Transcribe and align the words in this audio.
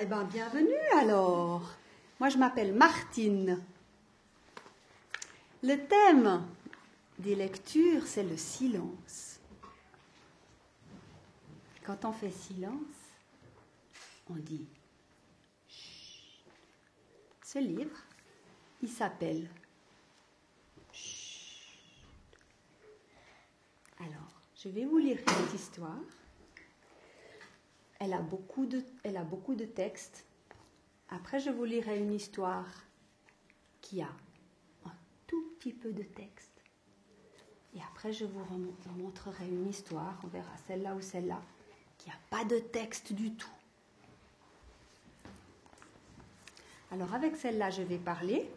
eh 0.00 0.06
bien, 0.06 0.24
bienvenue 0.24 0.74
alors. 0.96 1.62
Moi, 2.20 2.28
je 2.28 2.38
m'appelle 2.38 2.72
Martine. 2.72 3.62
Le 5.62 5.76
thème 5.76 6.46
des 7.18 7.34
lectures, 7.34 8.06
c'est 8.06 8.22
le 8.22 8.36
silence. 8.36 9.40
Quand 11.84 12.04
on 12.04 12.12
fait 12.12 12.30
silence, 12.30 12.76
on 14.30 14.34
dit. 14.34 14.68
Ce 17.44 17.58
livre, 17.58 17.96
il 18.82 18.88
s'appelle. 18.88 19.48
Alors, 23.98 24.42
je 24.54 24.68
vais 24.68 24.84
vous 24.84 24.98
lire 24.98 25.18
cette 25.26 25.54
histoire. 25.54 26.17
Elle 28.00 28.12
a 28.12 28.20
beaucoup 28.20 28.66
de, 28.66 28.84
elle 29.02 29.16
a 29.16 29.24
beaucoup 29.24 29.54
de 29.54 29.64
textes. 29.64 30.24
Après, 31.10 31.40
je 31.40 31.50
vous 31.50 31.64
lirai 31.64 31.98
une 31.98 32.14
histoire 32.14 32.66
qui 33.80 34.02
a 34.02 34.10
un 34.84 34.92
tout 35.26 35.42
petit 35.58 35.72
peu 35.72 35.92
de 35.92 36.02
texte. 36.02 36.62
Et 37.74 37.80
après, 37.82 38.12
je 38.12 38.24
vous 38.24 38.40
montrerai 38.96 39.48
une 39.48 39.68
histoire, 39.68 40.18
on 40.24 40.28
verra 40.28 40.56
celle-là 40.66 40.94
ou 40.94 41.00
celle-là, 41.00 41.40
qui 41.96 42.08
n'a 42.08 42.16
pas 42.30 42.44
de 42.44 42.58
texte 42.58 43.12
du 43.12 43.34
tout. 43.34 43.50
Alors, 46.90 47.12
avec 47.14 47.36
celle-là, 47.36 47.70
je 47.70 47.82
vais 47.82 47.98
parler. 47.98 48.48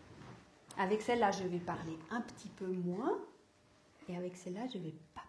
Avec 0.77 1.01
celle-là, 1.01 1.31
je 1.31 1.43
vais 1.43 1.59
parler 1.59 1.97
un 2.11 2.21
petit 2.21 2.47
peu 2.47 2.67
moins. 2.67 3.19
Et 4.07 4.15
avec 4.15 4.37
celle-là, 4.37 4.67
je 4.73 4.77
vais 4.77 4.93
pas. 5.13 5.21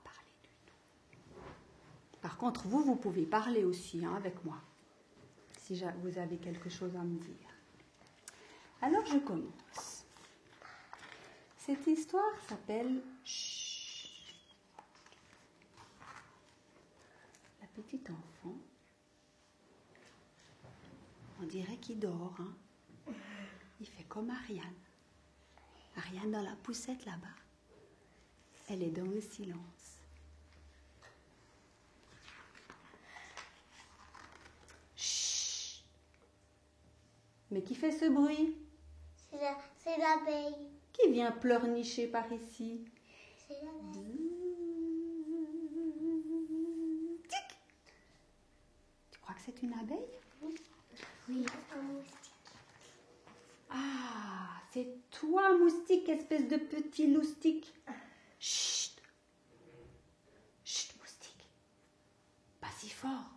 Par 2.22 2.38
contre, 2.38 2.66
vous, 2.66 2.82
vous 2.82 2.96
pouvez 2.96 3.26
parler 3.26 3.64
aussi 3.64 4.04
hein, 4.04 4.14
avec 4.16 4.42
moi, 4.44 4.56
si 5.58 5.82
vous 6.02 6.18
avez 6.18 6.38
quelque 6.38 6.70
chose 6.70 6.96
à 6.96 7.02
me 7.02 7.18
dire. 7.18 7.50
Alors, 8.80 9.04
je 9.04 9.18
commence. 9.18 10.06
Cette 11.58 11.86
histoire 11.86 12.32
s'appelle 12.48 13.02
La 17.60 17.66
petite 17.74 18.08
enfant. 18.08 18.56
On 21.40 21.44
dirait 21.44 21.76
qu'il 21.76 21.98
dort. 21.98 22.36
Hein 22.38 22.54
il 23.82 23.86
fait 23.88 24.04
comme 24.04 24.30
Ariane. 24.30 24.78
Ariane 25.96 26.30
dans 26.30 26.42
la 26.42 26.54
poussette 26.54 27.04
là-bas. 27.04 27.26
Elle 28.68 28.84
est 28.84 28.90
dans 28.90 29.04
le 29.04 29.20
silence. 29.20 29.98
Chut. 34.96 35.84
Mais 37.52 37.62
qui 37.62 37.74
fait 37.74 37.92
ce 37.92 38.06
bruit 38.06 38.56
C'est 39.28 39.98
l'abeille. 39.98 40.56
Qui 40.90 41.10
vient 41.10 41.30
pleurnicher 41.32 42.06
par 42.06 42.32
ici 42.32 42.82
C'est 43.46 43.60
l'abeille. 43.62 44.30
Tu 49.10 49.18
crois 49.20 49.34
que 49.34 49.40
c'est 49.44 49.62
une 49.62 49.74
abeille 49.74 49.98
Oui. 51.28 51.44
Ah, 53.68 54.62
c'est 54.72 54.88
toi, 55.10 55.58
moustique, 55.58 56.08
espèce 56.08 56.48
de 56.48 56.56
petit 56.56 57.12
loustique. 57.12 57.74
Chut. 58.40 58.96
Chut, 60.64 60.96
moustique. 60.98 61.50
Pas 62.62 62.70
si 62.78 62.88
fort. 62.88 63.36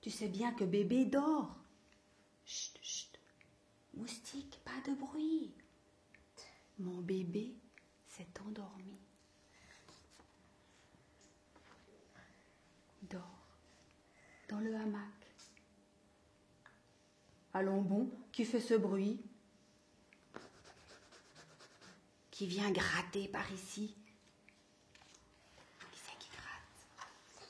Tu 0.00 0.10
sais 0.10 0.28
bien 0.28 0.52
que 0.52 0.64
bébé 0.64 1.04
dort. 1.04 1.59
Moustique, 4.00 4.58
pas 4.64 4.90
de 4.90 4.94
bruit. 4.96 5.52
Mon 6.78 7.02
bébé 7.02 7.54
s'est 8.08 8.26
endormi. 8.46 8.98
Dort 13.02 13.20
dans 14.48 14.60
le 14.60 14.74
hamac. 14.74 15.04
Allons 17.52 17.82
bon, 17.82 18.10
qui 18.32 18.46
fait 18.46 18.62
ce 18.62 18.72
bruit? 18.72 19.20
Qui 22.30 22.46
vient 22.46 22.70
gratter 22.70 23.28
par 23.28 23.52
ici? 23.52 23.94
Qui 25.92 25.98
c'est 25.98 26.18
qui 26.18 26.30
gratte? 26.30 27.48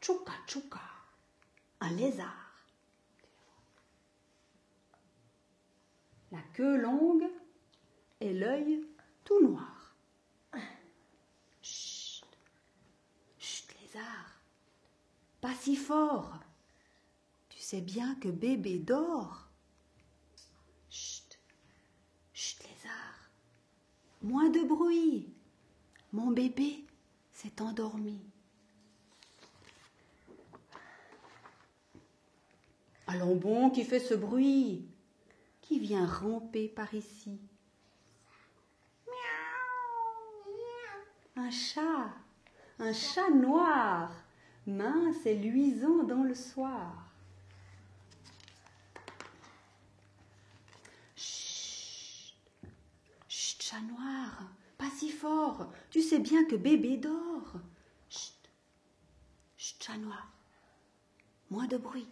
Tchouka 0.00 0.32
tchouka, 0.46 0.80
un 1.80 1.90
lézard. 1.90 2.41
La 6.32 6.42
queue 6.54 6.76
longue 6.76 7.30
et 8.20 8.32
l'œil 8.32 8.84
tout 9.24 9.40
noir. 9.40 9.94
Chut, 11.62 12.26
chut, 13.38 13.66
lézard, 13.80 14.40
pas 15.40 15.54
si 15.54 15.76
fort. 15.76 16.40
Tu 17.48 17.60
sais 17.60 17.80
bien 17.80 18.16
que 18.16 18.28
bébé 18.28 18.80
dort. 18.80 19.52
Moins 24.22 24.50
de 24.50 24.60
bruit. 24.60 25.28
Mon 26.12 26.30
bébé 26.30 26.84
s'est 27.32 27.60
endormi. 27.60 28.20
Allons 33.08 33.34
bon, 33.34 33.70
qui 33.70 33.84
fait 33.84 33.98
ce 33.98 34.14
bruit? 34.14 34.86
Qui 35.72 35.78
vient 35.78 36.04
ramper 36.04 36.68
par 36.68 36.92
ici 36.92 37.40
Un 41.34 41.50
chat, 41.50 42.10
un 42.78 42.92
chat 42.92 43.30
noir, 43.30 44.12
mince 44.66 45.24
et 45.24 45.34
luisant 45.34 46.02
dans 46.02 46.24
le 46.24 46.34
soir. 46.34 47.10
chat 51.16 53.80
noir, 53.80 54.42
pas 54.76 54.90
si 54.90 55.08
fort. 55.08 55.72
Tu 55.88 56.02
sais 56.02 56.18
bien 56.18 56.44
que 56.44 56.56
bébé 56.56 56.98
dort. 56.98 57.54
Chut, 58.10 58.50
chut, 59.56 59.82
chat 59.82 59.96
noir. 59.96 60.30
Moins 61.48 61.66
de 61.66 61.78
bruit. 61.78 62.10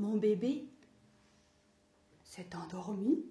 Mon 0.00 0.16
bébé 0.16 0.66
s'est 2.34 2.48
endormi. 2.56 3.26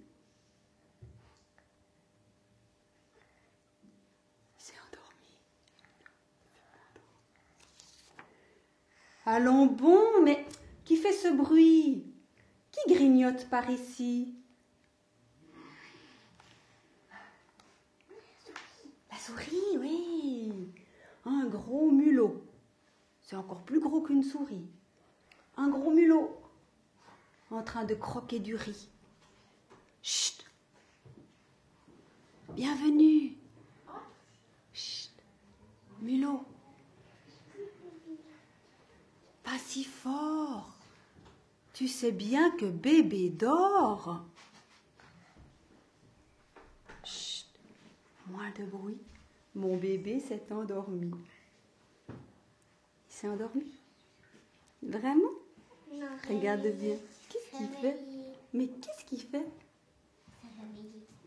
S'est 4.60 4.76
endormi. 4.88 5.40
Allons 9.26 9.66
bon, 9.66 10.22
mais 10.24 10.46
qui 10.86 10.98
fait 10.98 11.14
ce 11.14 11.36
bruit? 11.36 12.14
Qui 12.72 12.94
grignote 12.94 13.50
par 13.50 13.72
ici? 13.72 14.36
Souris, 19.18 19.78
oui. 19.80 20.72
Un 21.26 21.48
gros 21.48 21.90
mulot. 21.90 22.44
C'est 23.22 23.36
encore 23.36 23.64
plus 23.64 23.80
gros 23.80 24.02
qu'une 24.02 24.24
souris. 24.24 24.68
Un 25.58 25.70
gros 25.70 25.92
mulot 25.92 26.41
en 27.52 27.64
train 27.64 27.84
de 27.84 27.96
croquer 27.96 28.40
du 28.40 28.56
riz. 28.56 28.90
Chut. 30.02 30.46
Bienvenue. 32.56 33.38
Chut. 34.74 35.12
Mulot. 36.02 36.44
Pas 39.44 39.58
si 39.60 39.84
fort. 39.84 40.74
Tu 41.74 41.88
sais 41.88 42.12
bien 42.12 42.52
que 42.52 42.66
bébé 42.66 43.30
dort. 43.30 44.24
Chut. 47.04 47.48
Moins 48.28 48.52
de 48.58 48.66
bruit. 48.66 48.98
Mon 49.56 49.76
bébé 49.76 50.20
s'est 50.20 50.44
endormi. 50.52 51.12
Il 52.08 52.14
s'est 53.10 53.28
endormi? 53.28 53.66
Vraiment? 54.82 55.32
Non, 55.94 56.08
Regarde 56.30 56.68
bien. 56.68 56.96
Qu'est-ce 57.32 57.58
qu'il 57.58 57.70
fait. 57.70 57.98
Mais 58.54 58.68
qu'est-ce 58.68 59.06
qu'il 59.06 59.22
fait. 59.22 59.48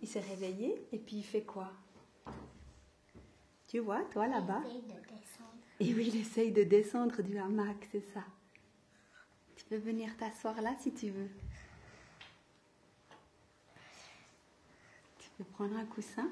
Il 0.02 0.08
s'est 0.08 0.20
réveillé 0.20 0.86
et 0.92 0.98
puis 0.98 1.16
il 1.16 1.22
fait 1.24 1.42
quoi 1.42 1.72
Tu 3.66 3.78
vois, 3.78 4.02
toi 4.12 4.26
là-bas 4.26 4.60
Essaye 4.66 4.82
de 4.82 4.88
descendre. 4.88 5.54
Et 5.80 5.94
oui, 5.94 6.10
il 6.12 6.20
essaye 6.20 6.52
de 6.52 6.62
descendre 6.62 7.22
du 7.22 7.38
hamac, 7.38 7.88
c'est 7.90 8.04
ça. 8.12 8.20
Tu 9.56 9.64
peux 9.64 9.76
venir 9.76 10.14
t'asseoir 10.18 10.60
là 10.60 10.74
si 10.78 10.92
tu 10.92 11.08
veux. 11.08 11.30
Tu 15.18 15.30
peux 15.38 15.44
prendre 15.44 15.76
un 15.78 15.86
coussin. 15.86 16.28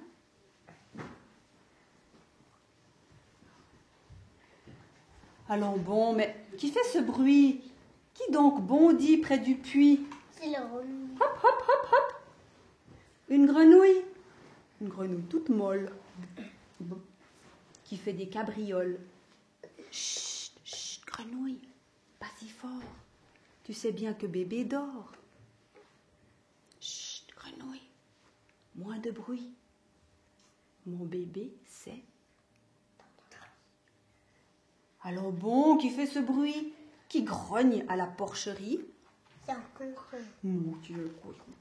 Allons 5.48 5.78
bon, 5.78 6.12
mais 6.14 6.36
qui 6.58 6.70
fait 6.70 6.84
ce 6.92 6.98
bruit? 6.98 7.71
Qui 8.14 8.30
donc 8.30 8.62
bondit 8.62 9.18
près 9.18 9.38
du 9.38 9.56
puits 9.56 10.06
C'est 10.32 10.48
le 10.48 10.56
rhum. 10.56 11.16
Hop, 11.20 11.38
hop, 11.42 11.64
hop, 11.68 11.88
hop. 11.92 12.22
Une 13.28 13.46
grenouille. 13.46 14.04
Une 14.80 14.88
grenouille 14.88 15.24
toute 15.24 15.48
molle. 15.48 15.92
Qui 17.84 17.96
fait 17.96 18.12
des 18.12 18.28
cabrioles. 18.28 18.98
Chut, 19.90 20.52
chut, 20.64 21.04
grenouille. 21.06 21.60
Pas 22.18 22.26
si 22.38 22.48
fort. 22.48 22.70
Tu 23.64 23.72
sais 23.72 23.92
bien 23.92 24.14
que 24.14 24.26
bébé 24.26 24.64
dort. 24.64 25.12
Chut, 26.80 27.26
grenouille. 27.36 27.88
Moins 28.74 28.98
de 28.98 29.10
bruit. 29.10 29.52
Mon 30.86 31.04
bébé 31.04 31.52
sait. 31.66 32.02
Alors 35.04 35.32
bon, 35.32 35.76
qui 35.78 35.90
fait 35.90 36.06
ce 36.06 36.20
bruit? 36.20 36.72
Qui 37.12 37.24
grogne 37.24 37.84
à 37.88 37.96
la 37.96 38.06
porcherie 38.06 38.80
C'est 39.44 39.52
un 39.52 39.60
concret. 39.76 40.24
mon 40.42 40.76
Dieu, 40.76 41.14
cochon. 41.22 41.52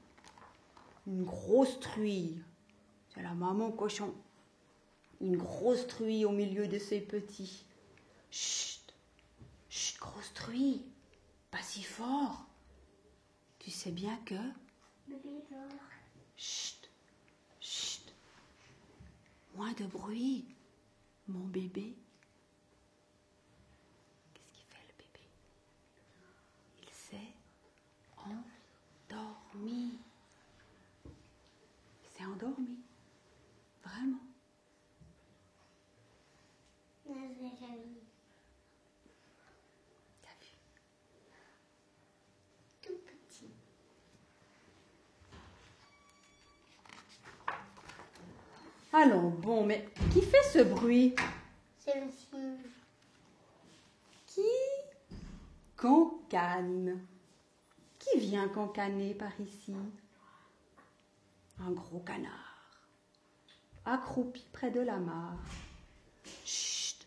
Une 1.06 1.24
grosse 1.24 1.78
truie. 1.78 2.40
C'est 3.12 3.20
la 3.22 3.34
maman 3.34 3.70
cochon. 3.70 4.14
Une 5.20 5.36
grosse 5.36 5.86
truie 5.86 6.24
au 6.24 6.30
milieu 6.30 6.68
de 6.68 6.78
ses 6.78 7.02
petits. 7.02 7.66
Chut, 8.30 8.94
chut, 9.68 9.98
grosse 10.00 10.32
truie. 10.32 10.82
Pas 11.50 11.60
si 11.62 11.82
fort. 11.82 12.46
Tu 13.58 13.70
sais 13.70 13.90
bien 13.90 14.16
que. 14.24 14.34
Chut, 16.38 16.90
chut. 17.60 18.14
Moins 19.54 19.72
de 19.74 19.84
bruit. 19.84 20.46
Mon 21.28 21.44
bébé. 21.46 21.94
Qu'est-ce 24.34 24.50
qu'il 24.54 24.64
fait 24.66 24.86
le 24.88 24.94
bébé 24.98 25.26
Il 26.82 26.88
s'est 26.88 27.32
endormi. 29.54 29.98
Il 31.04 32.10
s'est 32.10 32.24
endormi. 32.24 32.78
Vraiment. 33.84 34.18
Nazareth. 37.08 38.02
T'as 40.22 40.28
vu? 40.40 40.56
Tout 42.80 42.98
petit. 43.06 43.50
Allons, 48.92 49.30
bon, 49.30 49.66
mais 49.66 49.88
qui 50.12 50.22
fait 50.22 50.42
ce 50.52 50.62
bruit? 50.62 51.14
C'est 51.78 52.00
le 52.00 52.10
signe. 52.10 52.58
Qui? 54.26 54.42
Cancane 55.76 57.00
Qui 58.12 58.18
vient 58.18 58.48
cancaner 58.48 59.14
par 59.14 59.32
ici? 59.40 59.74
Un 61.58 61.70
gros 61.70 62.00
canard, 62.00 62.88
accroupi 63.86 64.44
près 64.52 64.70
de 64.70 64.80
la 64.80 64.98
mare. 64.98 65.38
Chut 66.44 67.06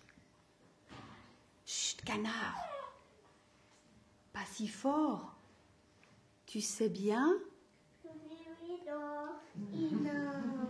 Chut, 1.65 2.01
canard. 2.01 2.57
Pas 4.33 4.45
si 4.45 4.67
fort. 4.67 5.35
Tu 6.47 6.61
sais 6.61 6.89
bien? 6.89 7.35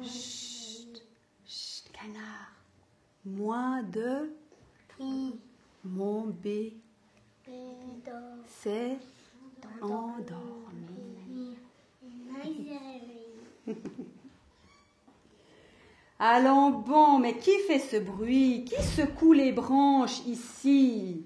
Chut 0.04 1.02
Chut, 1.46 1.92
canard. 1.94 2.52
Moins 3.24 3.84
de 3.84 4.34
mon 5.84 6.26
bébé 6.26 6.78
Bébé 7.46 8.98
dort. 9.80 10.12
s'est 10.18 10.34
endormi. 10.34 11.58
Nazareth. 12.28 13.78
Allons 16.20 16.72
bon, 16.72 17.20
mais 17.20 17.38
qui 17.38 17.58
fait 17.68 17.80
ce 17.80 17.98
bruit? 17.98 18.66
Qui 18.66 18.82
secoue 18.82 19.34
les 19.34 19.52
branches 19.52 20.26
ici? 20.26 21.26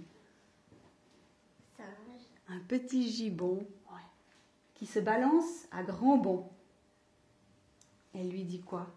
Un 2.48 2.60
petit 2.68 3.12
gibbon 3.12 3.66
qui 4.74 4.88
se 4.88 5.00
balance 5.00 5.68
à 5.72 5.84
grands 5.84 6.18
bonds. 6.18 6.50
Elle 8.16 8.30
lui 8.30 8.44
dit 8.44 8.62
quoi? 8.62 8.88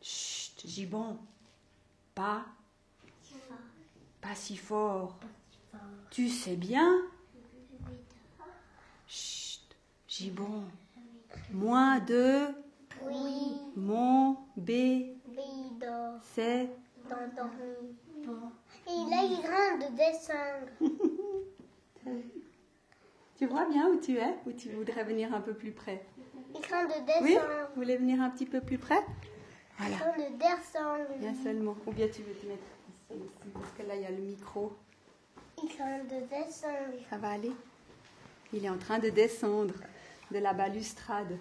Chut, 0.00 0.64
gibbon, 0.64 1.18
pas, 2.14 2.46
pas 4.20 4.34
si 4.36 4.56
fort. 4.56 5.18
Tu 6.10 6.28
sais 6.28 6.56
bien 6.56 7.02
Chut, 9.06 9.62
gibbon, 10.06 10.64
moins 11.52 11.98
de 12.00 12.46
Oui. 13.02 13.56
mon 13.76 14.36
bé, 14.56 15.16
c'est. 16.34 16.68
Et 18.86 19.10
là, 19.10 19.22
il 19.24 19.40
train 19.42 19.76
de 19.78 19.96
descendre. 19.96 20.68
Tu 23.36 23.46
vois 23.46 23.66
bien 23.68 23.88
où 23.88 24.00
tu 24.00 24.16
es 24.16 24.34
Ou 24.46 24.52
tu 24.52 24.68
voudrais 24.70 25.04
venir 25.04 25.32
un 25.32 25.40
peu 25.40 25.54
plus 25.54 25.70
près? 25.70 26.04
Il 26.54 26.60
train 26.60 26.86
de 26.86 27.22
Oui 27.22 27.30
descendre. 27.30 27.68
Vous 27.68 27.82
voulez 27.82 27.96
venir 27.96 28.20
un 28.20 28.30
petit 28.30 28.46
peu 28.46 28.60
plus 28.60 28.78
près? 28.78 28.98
Il 28.98 29.84
Voilà, 29.86 29.94
en 29.94 29.98
train 29.98 30.16
de 30.18 30.36
descendre. 30.36 31.18
bien 31.20 31.34
seulement. 31.34 31.76
Ou 31.86 31.92
bien 31.92 32.08
tu 32.08 32.22
veux 32.22 32.34
te 32.34 32.46
mettre 32.46 32.64
ici 32.90 33.12
aussi, 33.12 33.48
parce 33.54 33.70
que 33.72 33.82
là, 33.84 33.94
il 33.94 34.02
y 34.02 34.06
a 34.06 34.10
le 34.10 34.16
micro. 34.22 34.72
Il 35.62 35.68
est 35.68 35.72
en 35.72 35.76
train 35.76 35.98
de 36.04 36.26
descendre. 36.26 36.98
Ça 37.10 37.16
va 37.16 37.30
aller 37.30 37.52
Il 38.52 38.64
est 38.64 38.70
en 38.70 38.78
train 38.78 38.98
de 38.98 39.08
descendre 39.08 39.74
de 40.30 40.38
la 40.38 40.52
balustrade. 40.52 41.36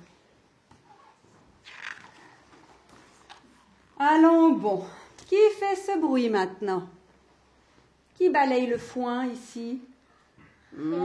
Allons, 4.00 4.54
bon. 4.54 4.86
Qui 5.28 5.36
fait 5.60 5.76
ce 5.76 6.00
bruit 6.00 6.30
maintenant? 6.30 6.88
Qui 8.16 8.30
balaye 8.30 8.68
le 8.68 8.78
foin 8.78 9.26
ici? 9.26 9.82
Mmh. 10.74 10.96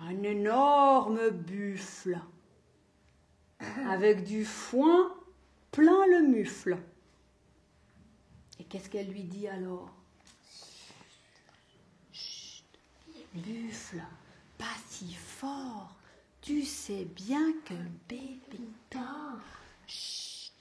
Un 0.00 0.22
énorme 0.22 1.30
buffle 1.30 2.18
avec 3.88 4.24
du 4.24 4.44
foin 4.44 5.12
plein 5.70 6.06
le 6.06 6.22
mufle. 6.22 6.78
Et 8.58 8.64
qu'est-ce 8.64 8.88
qu'elle 8.88 9.10
lui 9.10 9.24
dit 9.24 9.48
alors 9.48 9.90
Chut, 12.12 12.64
buffle, 13.34 14.02
pas 14.58 14.76
si 14.88 15.14
fort. 15.14 15.96
Tu 16.40 16.62
sais 16.62 17.04
bien 17.04 17.52
que 17.64 17.74
bébé 18.08 18.60
dort. 18.90 19.38
Chut, 19.86 20.52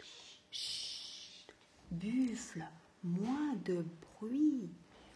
chut. 0.51 1.53
Buffle, 1.91 2.63
moins 3.03 3.55
de 3.65 3.83
bruit. 4.19 4.69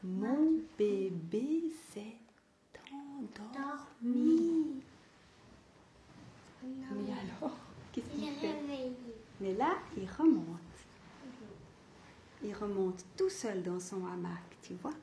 Mon 0.04 0.60
bébé 0.78 1.72
s'est 1.92 2.18
endormi. 2.92 4.82
Mais 6.64 7.14
alors, 7.14 7.58
qu'est-ce 7.92 8.06
Il 8.16 8.20
qu'il 8.22 8.34
fait? 8.36 8.52
réveillé. 8.54 8.92
Mais 9.40 9.54
là, 9.54 9.76
il 9.98 10.10
remonte. 10.10 10.60
Il 12.44 12.54
remonte 12.56 13.04
tout 13.18 13.30
seul 13.30 13.64
dans 13.64 13.80
son 13.80 14.06
hamac, 14.06 14.44
tu 14.62 14.74
vois? 14.76 14.94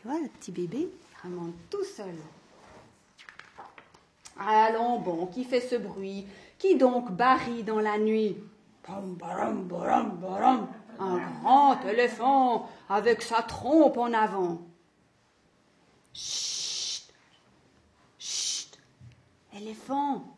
Tu 0.00 0.08
vois, 0.08 0.20
le 0.20 0.28
petit 0.28 0.52
bébé, 0.52 0.88
il 0.88 1.26
remonte 1.28 1.54
tout 1.70 1.84
seul. 1.84 2.14
Allons, 4.38 5.00
bon, 5.00 5.26
qui 5.26 5.44
fait 5.44 5.60
ce 5.60 5.74
bruit 5.74 6.26
Qui 6.58 6.76
donc 6.76 7.10
barille 7.10 7.64
dans 7.64 7.80
la 7.80 7.98
nuit? 7.98 8.36
Un 11.00 11.18
grand 11.40 11.80
éléphant 11.84 12.70
avec 12.88 13.22
sa 13.22 13.42
trompe 13.42 13.98
en 13.98 14.12
avant. 14.12 14.62
Chut 16.14 17.12
Chut 18.18 18.78
Éléphant, 19.52 20.36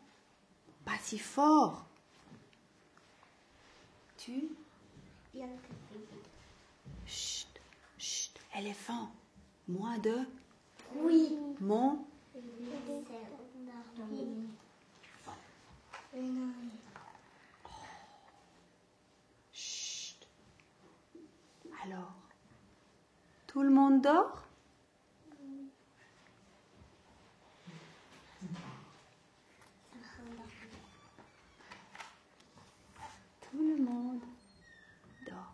pas 0.85 0.97
si 1.01 1.17
fort. 1.19 1.85
Tu? 4.17 4.49
Chut, 7.05 7.47
chut, 7.97 8.31
éléphant, 8.57 9.09
moins 9.67 9.97
de 9.97 10.17
Oui. 10.95 11.37
mon 11.59 11.99
chut. 19.53 20.27
Alors, 21.83 22.13
tout 23.47 23.61
le 23.61 23.69
monde 23.69 24.01
dort? 24.01 24.37
Tout 33.51 33.57
le 33.57 33.83
monde 33.83 34.21
dort. 35.27 35.53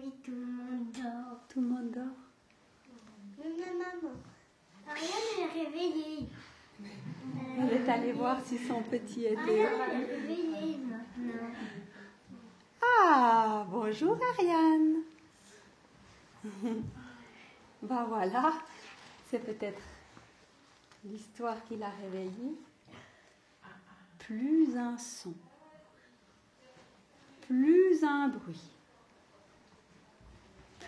Tout 0.00 0.30
le 0.30 0.46
monde 0.46 0.92
dort. 0.92 1.40
Tout 1.48 1.60
le 1.60 1.68
monde 1.68 1.90
dort. 1.90 2.04
Maman, 3.38 4.14
Ariane 4.88 5.40
est 5.40 5.64
réveillée. 5.64 6.28
Elle 7.58 7.72
est 7.72 7.88
allée 7.88 8.12
voir 8.12 8.40
si 8.44 8.58
son 8.58 8.82
petit 8.82 9.24
était. 9.24 9.36
Ariane 9.36 10.02
est 10.02 10.06
réveillée 10.06 10.78
maintenant. 10.78 11.50
Ah, 12.80 13.66
bonjour 13.70 14.18
Ariane. 14.38 15.02
ben 17.82 18.04
voilà, 18.04 18.52
c'est 19.28 19.44
peut-être 19.44 19.82
l'histoire 21.04 21.62
qui 21.64 21.76
l'a 21.76 21.90
réveillée. 21.90 22.56
Plus 24.18 24.76
un 24.76 24.96
son, 24.96 25.34
plus 27.40 28.04
un 28.04 28.28
bruit, 28.28 28.70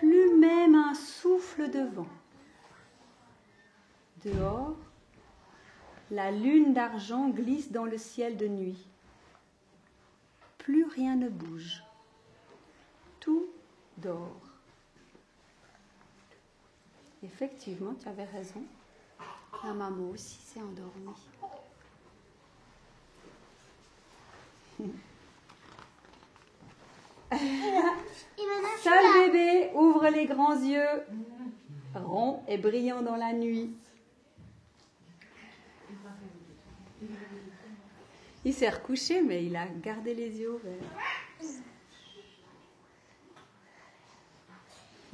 plus 0.04 0.34
même 0.37 0.75
un 0.75 0.92
souffle 0.92 1.70
de 1.70 1.80
vent. 1.80 2.08
Dehors, 4.23 4.76
la 6.11 6.30
lune 6.30 6.75
d'argent 6.75 7.30
glisse 7.30 7.73
dans 7.73 7.87
le 7.87 7.96
ciel 7.96 8.37
de 8.37 8.46
nuit. 8.46 8.87
Plus 10.58 10.84
rien 10.84 11.16
ne 11.16 11.30
bouge. 11.30 11.82
Tout 13.18 13.46
dort. 13.96 14.42
Effectivement, 17.23 17.94
tu 17.94 18.06
avais 18.06 18.25
raison. 18.25 18.62
La 19.64 19.73
maman 19.73 20.11
aussi 20.11 20.37
s'est 20.37 20.61
endormie. 20.61 21.14
Là. 28.84 29.26
bébé 29.26 29.70
ouvre 29.74 30.08
les 30.08 30.26
grands 30.26 30.56
yeux, 30.60 31.02
ronds 31.94 32.42
et 32.48 32.58
brillants 32.58 33.02
dans 33.02 33.16
la 33.16 33.32
nuit. 33.32 33.70
Il 38.44 38.52
s'est 38.52 38.68
recouché, 38.68 39.22
mais 39.22 39.44
il 39.44 39.56
a 39.56 39.66
gardé 39.66 40.14
les 40.14 40.38
yeux 40.38 40.52
ouverts. 40.52 40.72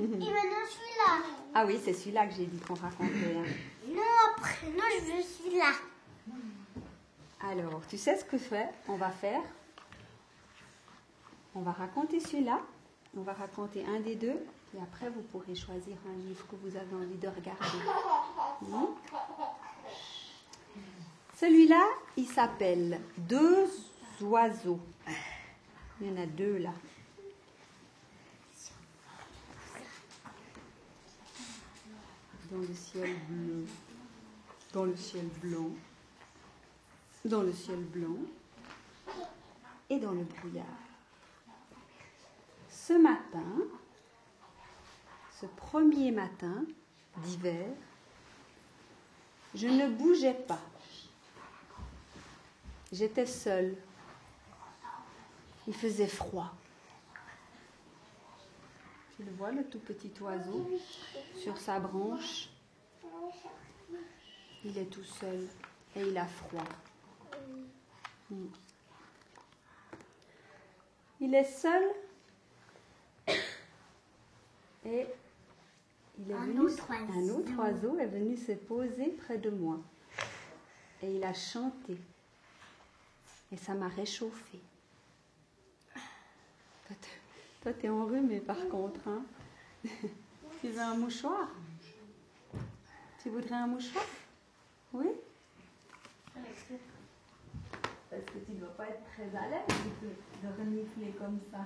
Et 0.00 0.02
maintenant, 0.02 0.64
je 0.66 0.70
suis 0.70 0.96
là. 0.98 1.22
Ah 1.54 1.64
oui, 1.66 1.78
c'est 1.82 1.92
celui-là 1.92 2.26
que 2.26 2.34
j'ai 2.34 2.46
dit 2.46 2.58
qu'on 2.58 2.74
racontait. 2.74 3.36
hein. 3.36 3.44
Non, 3.88 4.02
après, 4.36 4.66
non, 4.68 4.84
je 4.98 5.22
suis 5.22 5.58
là. 5.58 5.72
Alors, 7.42 7.82
tu 7.88 7.98
sais 7.98 8.16
ce 8.16 8.24
que 8.24 8.38
fait 8.38 8.68
On 8.88 8.94
va 8.94 9.10
faire? 9.10 9.42
On 11.54 11.61
va 11.62 11.73
raconter 11.73 12.21
celui-là. 12.21 12.61
On 13.16 13.23
va 13.23 13.33
raconter 13.33 13.85
un 13.85 14.00
des 14.00 14.14
deux. 14.14 14.47
Et 14.75 14.80
après, 14.80 15.11
vous 15.11 15.23
pourrez 15.23 15.54
choisir 15.54 15.97
un 16.09 16.16
livre 16.28 16.47
que 16.47 16.57
vous 16.57 16.76
avez 16.76 16.95
envie 16.95 17.19
de 17.19 17.28
regarder. 17.28 17.78
Hmm 18.62 18.87
Celui-là, 21.37 21.85
il 22.16 22.26
s'appelle 22.26 23.00
Deux 23.19 23.69
oiseaux. 24.21 24.80
Il 26.00 26.09
y 26.09 26.11
en 26.11 26.23
a 26.23 26.26
deux 26.26 26.59
là. 26.59 26.73
Dans 32.50 32.59
le 32.59 32.75
ciel 32.75 33.16
bleu. 33.28 33.66
Dans 34.73 34.85
le 34.85 34.97
ciel 34.97 35.26
blanc 35.42 35.71
dans 37.25 37.42
le 37.42 37.52
ciel 37.52 37.80
blanc 37.80 38.16
et 39.90 39.99
dans 39.99 40.12
le 40.12 40.25
brouillard. 40.25 40.89
Ce 42.90 42.94
matin, 42.97 43.47
ce 45.40 45.47
premier 45.47 46.11
matin 46.11 46.64
d'hiver, 47.18 47.68
je 49.54 49.68
ne 49.68 49.88
bougeais 49.88 50.35
pas. 50.35 50.59
J'étais 52.90 53.26
seule. 53.26 53.76
Il 55.68 55.75
faisait 55.75 56.09
froid. 56.09 56.52
Tu 59.14 59.23
le 59.23 59.30
vois, 59.35 59.52
le 59.52 59.62
tout 59.68 59.78
petit 59.78 60.12
oiseau, 60.20 60.68
sur 61.38 61.56
sa 61.59 61.78
branche? 61.78 62.49
Il 64.64 64.76
est 64.76 64.90
tout 64.90 65.04
seul 65.04 65.47
et 65.94 66.02
il 66.09 66.18
a 66.18 66.26
froid. 66.26 66.68
Mm. 68.30 68.47
Il 71.20 71.32
est 71.37 71.44
seul 71.44 71.85
et 74.84 75.06
il 76.18 76.30
est 76.30 76.34
Un 76.34 76.46
venu, 76.46 76.60
autre 76.60 76.90
un 76.90 77.08
oiseau. 77.18 77.38
autre 77.38 77.52
oiseau 77.58 77.99
est 77.99 78.06
venu 78.06 78.37
se 78.37 78.52
poser 78.52 79.10
près 79.10 79.38
de 79.38 79.50
moi 79.50 79.78
et 81.02 81.16
il 81.16 81.25
a 81.25 81.32
chanté 81.34 81.96
et 83.52 83.56
ça 83.56 83.75
m'a 83.75 83.88
réchauffée. 83.88 84.60
Toi, 87.62 87.72
t'es- 87.75 87.88
enrhumée 87.88 88.40
par 88.40 88.68
contre. 88.68 89.00
Hein 89.08 89.22
tu 90.60 90.68
veux 90.68 90.78
un 90.80 90.94
mouchoir? 90.96 91.49
Tu 93.22 93.28
voudrais 93.28 93.54
un 93.56 93.66
mouchoir? 93.66 94.04
Oui 94.92 95.06
Parce 96.34 98.25
que 98.25 98.38
tu 98.44 98.52
ne 98.52 98.60
dois 98.60 98.75
pas 98.76 98.88
être 98.88 99.04
très 99.12 99.37
à 99.37 99.49
l'aise 99.49 99.76
de 100.42 100.49
renifler 100.58 101.12
comme 101.18 101.38
ça. 101.50 101.64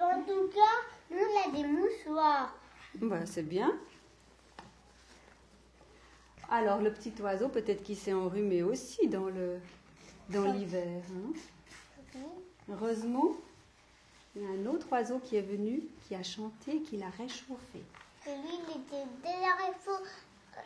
En 0.00 0.22
tout 0.22 0.48
cas, 0.54 0.76
nous, 1.10 1.18
on 1.18 1.48
a 1.48 1.52
des 1.56 1.66
mouchoirs. 1.66 2.54
Bah, 2.96 3.26
c'est 3.26 3.42
bien. 3.42 3.72
Alors, 6.50 6.80
le 6.80 6.92
petit 6.92 7.12
oiseau, 7.20 7.48
peut-être 7.48 7.82
qu'il 7.82 7.96
s'est 7.96 8.12
enrhumé 8.12 8.62
aussi 8.62 9.08
dans 9.08 9.26
le 9.26 9.58
dans 10.30 10.50
l'hiver. 10.52 11.02
hein. 11.14 12.20
Heureusement, 12.70 13.32
il 14.36 14.42
y 14.42 14.46
a 14.46 14.48
un 14.50 14.66
autre 14.66 14.86
oiseau 14.92 15.18
qui 15.20 15.36
est 15.36 15.42
venu, 15.42 15.82
qui 16.06 16.14
a 16.14 16.22
chanté, 16.22 16.80
qui 16.82 16.96
l'a 16.98 17.08
réchauffé. 17.10 17.82
Et 18.26 18.30
lui, 18.30 18.58
il 18.68 18.80
était 18.80 19.06
déjà 19.22 19.54
réchau- 19.56 20.04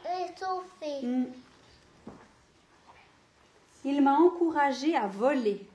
réchauffé. 0.04 1.06
Mm. 1.06 1.26
Il 3.84 4.02
m'a 4.02 4.16
encouragé 4.18 4.96
à 4.96 5.06
voler. 5.06 5.66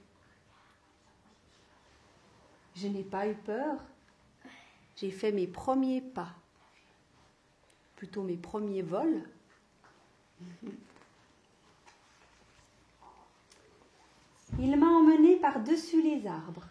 Je 2.79 2.87
n'ai 2.87 3.03
pas 3.03 3.27
eu 3.27 3.33
peur. 3.35 3.79
J'ai 4.95 5.09
fait 5.11 5.31
mes 5.31 5.47
premiers 5.47 6.01
pas, 6.01 6.29
plutôt 7.95 8.21
mes 8.23 8.37
premiers 8.37 8.81
vols. 8.83 9.23
Il 14.59 14.75
m'a 14.77 14.87
emmené 14.87 15.35
par-dessus 15.37 16.01
les 16.01 16.25
arbres. 16.25 16.65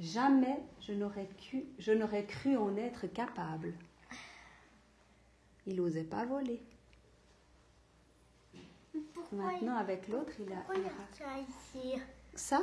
Jamais 0.00 0.58
je 0.80 0.92
n'aurais 0.92 1.28
cru, 2.26 2.56
en 2.56 2.76
être 2.76 3.06
capable. 3.06 3.72
Il 5.66 5.76
n'osait 5.76 6.04
pas 6.04 6.24
voler. 6.26 6.60
Maintenant, 9.32 9.76
avec 9.76 10.08
l'autre, 10.08 10.32
il 10.38 10.52
a, 10.52 10.56
Pourquoi 10.56 10.74
il 10.76 10.80
il 10.80 10.86
y 10.86 10.88
a- 10.88 10.92
a 10.92 11.06
ça 11.12 11.38
ici? 11.38 11.94
Ça, 12.34 12.60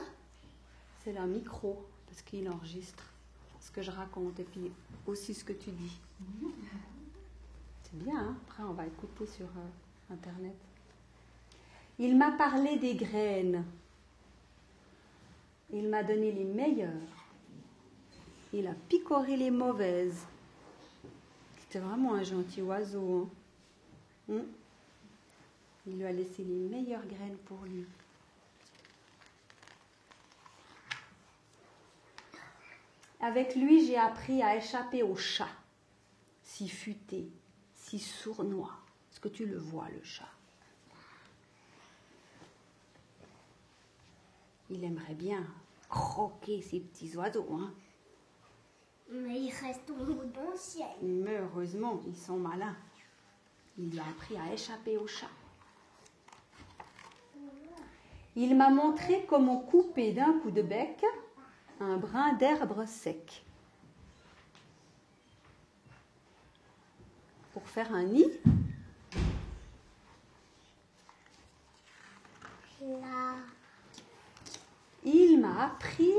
c'est 1.03 1.17
un 1.17 1.27
micro, 1.27 1.83
parce 2.07 2.21
qu'il 2.21 2.49
enregistre 2.49 3.03
ce 3.59 3.71
que 3.71 3.81
je 3.81 3.91
raconte 3.91 4.39
et 4.39 4.43
puis 4.43 4.71
aussi 5.07 5.33
ce 5.33 5.43
que 5.43 5.53
tu 5.53 5.71
dis. 5.71 5.99
C'est 7.83 7.97
bien, 8.03 8.19
hein? 8.19 8.35
Après 8.47 8.63
on 8.63 8.73
va 8.73 8.85
écouter 8.85 9.25
sur 9.25 9.45
euh, 9.45 10.13
Internet. 10.13 10.55
Il 11.99 12.17
m'a 12.17 12.31
parlé 12.31 12.77
des 12.77 12.95
graines. 12.95 13.63
Il 15.73 15.87
m'a 15.87 16.03
donné 16.03 16.31
les 16.31 16.43
meilleures. 16.43 16.91
Il 18.53 18.67
a 18.67 18.73
picoré 18.89 19.37
les 19.37 19.51
mauvaises. 19.51 20.25
C'était 21.59 21.79
vraiment 21.79 22.15
un 22.15 22.23
gentil 22.23 22.61
oiseau. 22.61 23.29
hein? 24.29 24.33
Hum. 24.33 24.45
Il 25.87 25.97
lui 25.97 26.05
a 26.05 26.11
laissé 26.11 26.43
les 26.43 26.55
meilleures 26.55 27.05
graines 27.05 27.37
pour 27.45 27.63
lui. 27.65 27.85
Avec 33.21 33.55
lui, 33.55 33.85
j'ai 33.85 33.97
appris 33.97 34.41
à 34.41 34.55
échapper 34.55 35.03
au 35.03 35.15
chat, 35.15 35.47
si 36.41 36.67
futé, 36.67 37.31
si 37.75 37.99
sournois. 37.99 38.73
Est-ce 39.11 39.19
que 39.19 39.27
tu 39.27 39.45
le 39.45 39.57
vois, 39.57 39.87
le 39.89 40.03
chat? 40.03 40.31
Il 44.71 44.83
aimerait 44.83 45.13
bien 45.13 45.45
croquer 45.87 46.61
ces 46.63 46.79
petits 46.79 47.15
oiseaux, 47.15 47.47
hein 47.51 47.71
Mais 49.11 49.39
il 49.39 49.51
reste 49.51 49.89
au 49.91 50.03
le 50.03 50.57
ciel. 50.57 50.87
mais 51.01 51.37
heureusement, 51.37 52.01
ils 52.07 52.17
sont 52.17 52.37
malins. 52.37 52.75
Il 53.77 53.91
lui 53.91 53.99
a 53.99 54.03
appris 54.03 54.35
à 54.37 54.51
échapper 54.51 54.97
au 54.97 55.05
chat. 55.05 55.29
Il 58.35 58.55
m'a 58.55 58.69
montré 58.69 59.25
comment 59.27 59.59
couper 59.59 60.13
d'un 60.13 60.39
coup 60.39 60.51
de 60.51 60.61
bec 60.61 61.03
un 61.81 61.97
brin 61.97 62.33
d'herbe 62.33 62.85
sec. 62.85 63.43
Pour 67.53 67.67
faire 67.67 67.93
un 67.93 68.03
nid, 68.03 68.39
il 75.03 75.39
m'a 75.39 75.65
appris 75.65 76.13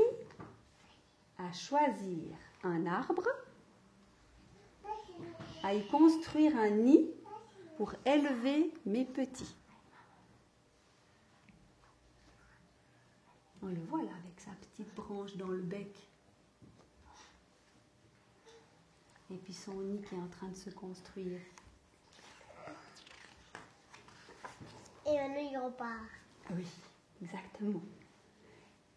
à 1.39 1.51
choisir 1.51 2.35
un 2.63 2.85
arbre, 2.85 3.27
à 5.63 5.73
y 5.73 5.87
construire 5.87 6.55
un 6.57 6.69
nid 6.69 7.09
pour 7.77 7.93
élever 8.05 8.71
mes 8.85 9.05
petits. 9.05 9.55
On 13.61 13.67
le 13.67 13.81
voit 13.89 14.03
là 14.03 14.11
avec 14.23 14.32
sa 14.73 14.83
petite 14.83 14.95
branche 14.95 15.35
dans 15.35 15.47
le 15.47 15.61
bec. 15.61 15.95
Et 19.31 19.37
puis 19.37 19.53
son 19.53 19.73
nid 19.73 20.01
qui 20.01 20.15
est 20.15 20.19
en 20.19 20.27
train 20.27 20.47
de 20.47 20.55
se 20.55 20.69
construire. 20.69 21.39
Et 25.05 25.15
maintenant, 25.15 25.49
il 25.51 25.57
repart. 25.57 25.91
Oui, 26.51 26.65
exactement. 27.21 27.81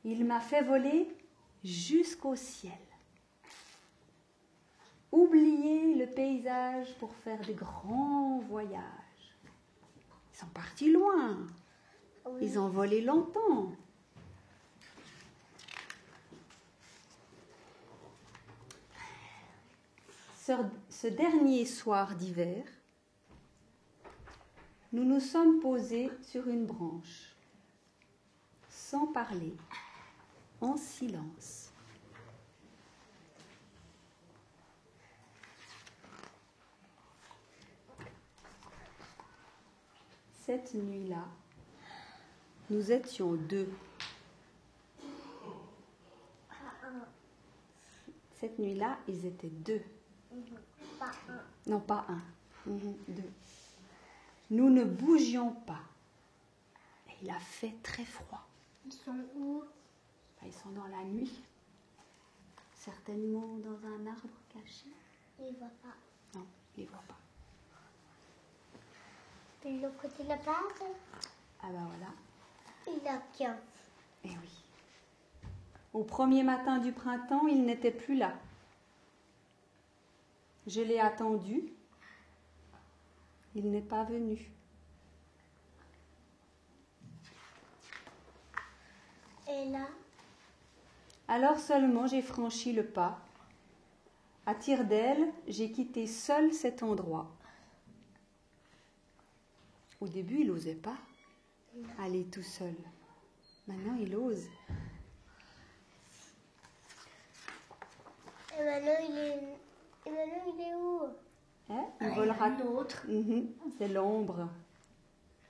Il 0.04 0.24
m'a 0.24 0.40
fait 0.40 0.62
voler 0.62 1.08
jusqu'au 1.64 2.36
ciel. 2.36 2.72
Oublier 5.10 5.94
le 5.94 6.06
paysage 6.06 6.94
pour 6.98 7.14
faire 7.16 7.40
de 7.40 7.52
grands 7.52 8.38
voyages. 8.40 8.82
Ils 10.32 10.38
sont 10.38 10.48
partis 10.48 10.92
loin. 10.92 11.38
Oui. 12.26 12.40
Ils 12.42 12.58
ont 12.58 12.68
volé 12.68 13.00
longtemps. 13.00 13.72
Ce, 20.88 21.08
dernier 21.08 21.64
soir 21.64 22.14
d'hiver, 22.14 22.62
nous 24.92 25.02
nous 25.02 25.18
sommes 25.18 25.58
posés 25.58 26.08
sur 26.22 26.46
une 26.46 26.66
branche, 26.66 27.34
sans 28.68 29.08
parler, 29.08 29.56
en 30.60 30.76
silence. 30.76 31.72
Cette 40.44 40.74
nuit-là, 40.74 41.24
nous 42.70 42.92
étions 42.92 43.32
deux. 43.32 43.68
Cette 48.38 48.60
nuit-là, 48.60 48.96
ils 49.08 49.26
étaient 49.26 49.48
deux. 49.48 49.82
Pas 50.98 51.12
un. 51.28 51.40
Non, 51.70 51.80
pas 51.80 52.06
un. 52.08 52.22
Mhm, 52.70 52.94
deux. 53.08 53.30
Nous 54.50 54.70
ne 54.70 54.84
bougions 54.84 55.52
pas. 55.52 55.80
Et 57.08 57.12
il 57.22 57.30
a 57.30 57.38
fait 57.38 57.74
très 57.82 58.04
froid. 58.04 58.46
Ils 58.86 58.92
sont 58.92 59.16
où? 59.36 59.62
Enfin, 60.36 60.46
ils 60.46 60.52
sont 60.52 60.70
dans 60.70 60.86
la 60.86 61.02
nuit. 61.04 61.32
Certainement 62.74 63.56
dans 63.58 63.86
un 63.88 64.06
arbre 64.06 64.28
caché. 64.52 64.86
Il 65.40 65.54
va 65.58 65.66
pas. 65.82 66.38
Non, 66.38 66.46
il 66.76 66.84
ne 66.84 66.88
voit 66.88 67.02
pas. 67.08 67.14
De 69.68 69.82
l'autre 69.82 69.98
côté 70.00 70.22
de 70.22 70.28
la 70.28 70.36
plage, 70.36 70.54
Ah 71.62 71.66
ben 71.70 71.88
voilà. 71.88 72.12
il 73.02 73.08
a 73.08 73.18
qu'un. 73.36 73.56
Eh 74.24 74.28
oui. 74.28 74.62
Au 75.92 76.04
premier 76.04 76.42
matin 76.44 76.78
du 76.78 76.92
printemps, 76.92 77.48
il 77.48 77.64
n'était 77.64 77.90
plus 77.90 78.16
là. 78.16 78.32
Je 80.66 80.80
l'ai 80.80 80.98
attendu. 80.98 81.72
Il 83.54 83.70
n'est 83.70 83.80
pas 83.80 84.04
venu. 84.04 84.50
Et 89.48 89.68
là, 89.70 89.86
Alors 91.28 91.58
seulement 91.58 92.06
j'ai 92.06 92.22
franchi 92.22 92.72
le 92.72 92.84
pas. 92.84 93.20
À 94.44 94.54
tire 94.54 94.84
d'aile, 94.84 95.32
j'ai 95.48 95.70
quitté 95.72 96.06
seul 96.06 96.52
cet 96.52 96.82
endroit. 96.82 97.30
Au 100.00 100.08
début, 100.08 100.40
il 100.40 100.48
n'osait 100.48 100.74
pas 100.74 100.96
aller 101.98 102.24
tout 102.24 102.42
seul. 102.42 102.74
Maintenant, 103.66 103.96
il 103.98 104.14
ose. 104.14 104.46
et 108.58 108.64
maintenant, 108.64 108.96
il 109.08 109.18
est, 109.18 109.65
et 110.06 110.10
maintenant, 110.10 110.42
il 110.54 110.60
est 110.60 110.74
où 110.74 111.00
Hein 111.68 111.84
il 112.00 112.08
volera. 112.10 112.48
L'autre. 112.50 113.02
Mhm, 113.08 113.48
C'est 113.76 113.88
l'ombre. 113.88 114.48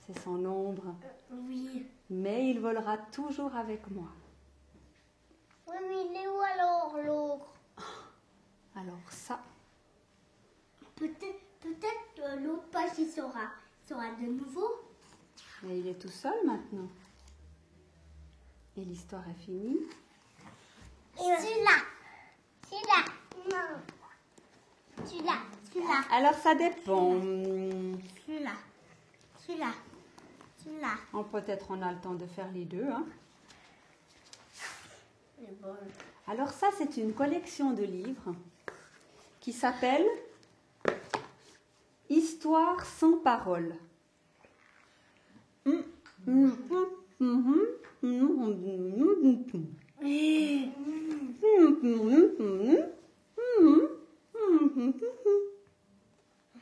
C'est 0.07 0.19
son 0.21 0.45
ombre. 0.47 0.95
Oui. 1.31 1.87
Mais 2.09 2.51
il 2.51 2.61
volera 2.61 2.97
toujours 2.99 3.55
avec 3.55 3.89
moi. 3.91 4.09
Oui, 5.67 5.75
mais 5.89 6.07
il 6.07 6.17
est 6.17 6.29
où 6.29 6.41
alors 6.55 6.97
l'autre 7.05 7.53
Alors 8.77 9.11
ça, 9.11 9.41
Peut-être, 10.95 11.41
peut-être 11.61 12.21
euh, 12.21 12.37
l'autre 12.37 12.67
page 12.71 12.93
il 12.99 13.07
sera, 13.11 13.51
sera 13.87 14.11
de 14.15 14.27
nouveau. 14.27 14.71
mais 15.65 15.79
il 15.81 15.89
est 15.89 15.99
tout 16.01 16.09
seul 16.09 16.47
maintenant. 16.47 16.89
Et 18.79 18.85
l'histoire 18.85 19.29
est 19.29 19.45
finie. 19.45 19.81
Celui-là. 21.17 21.83
Celui-là. 22.71 23.05
Non. 23.51 23.81
Celui-là. 25.05 25.35
Celui-là. 25.73 26.01
Alors 26.13 26.35
ça 26.35 26.55
dépend. 26.55 27.13
Celui-là. 27.21 28.53
Celui-là. 29.47 29.73
Celui-là. 30.65 30.95
Oh, 31.13 31.23
Peut-être 31.25 31.67
on 31.71 31.83
a 31.83 31.93
le 31.93 31.99
temps 31.99 32.15
de 32.15 32.27
faire 32.27 32.51
les 32.53 32.65
deux. 32.65 32.85
hein. 32.85 33.05
Bon. 35.63 35.75
Alors 36.27 36.51
ça, 36.51 36.69
c'est 36.77 36.97
une 36.97 37.13
collection 37.13 37.73
de 37.73 37.85
livres 37.85 38.35
qui 39.41 39.53
s'appelle 39.53 40.07
Histoire 42.09 42.85
sans 42.85 43.19
parole. 43.19 43.75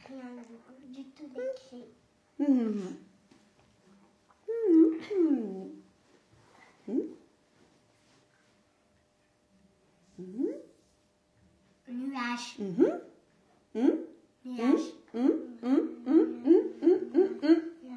Rien 0.06 0.30
du 0.88 1.04
tout 1.04 1.28
d'écrit. 1.28 1.84
Nuage. 11.88 12.58
Nuage. 14.44 14.86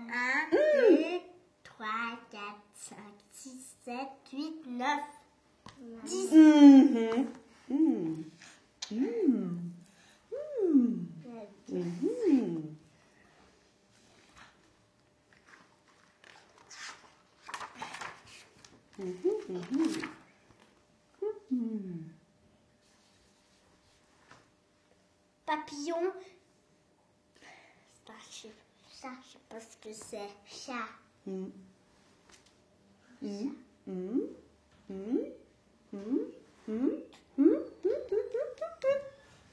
Un, 0.10 0.50
deux, 0.52 1.20
trois, 1.64 2.20
quatre, 2.32 2.62
cinq, 2.74 2.98
six, 3.32 3.76
sept, 3.84 4.10
huit, 4.34 4.66
neuf. 4.68 5.06
Papillon. 25.46 26.14
Ça, 28.06 28.14
je 28.32 28.48
sais, 28.48 29.08
pas 29.50 29.60
ce 29.60 29.78
que 29.78 29.94
c'est. 29.94 30.30
Chat. 30.46 30.88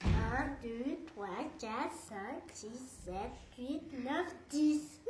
Un, 0.03 0.57
deux, 0.63 0.97
trois, 1.07 1.29
quatre, 1.59 1.95
cinq, 2.09 2.43
six, 2.53 2.79
sept, 3.05 3.33
huit, 3.59 3.83
neuf, 4.05 4.35
dix. 4.51 5.01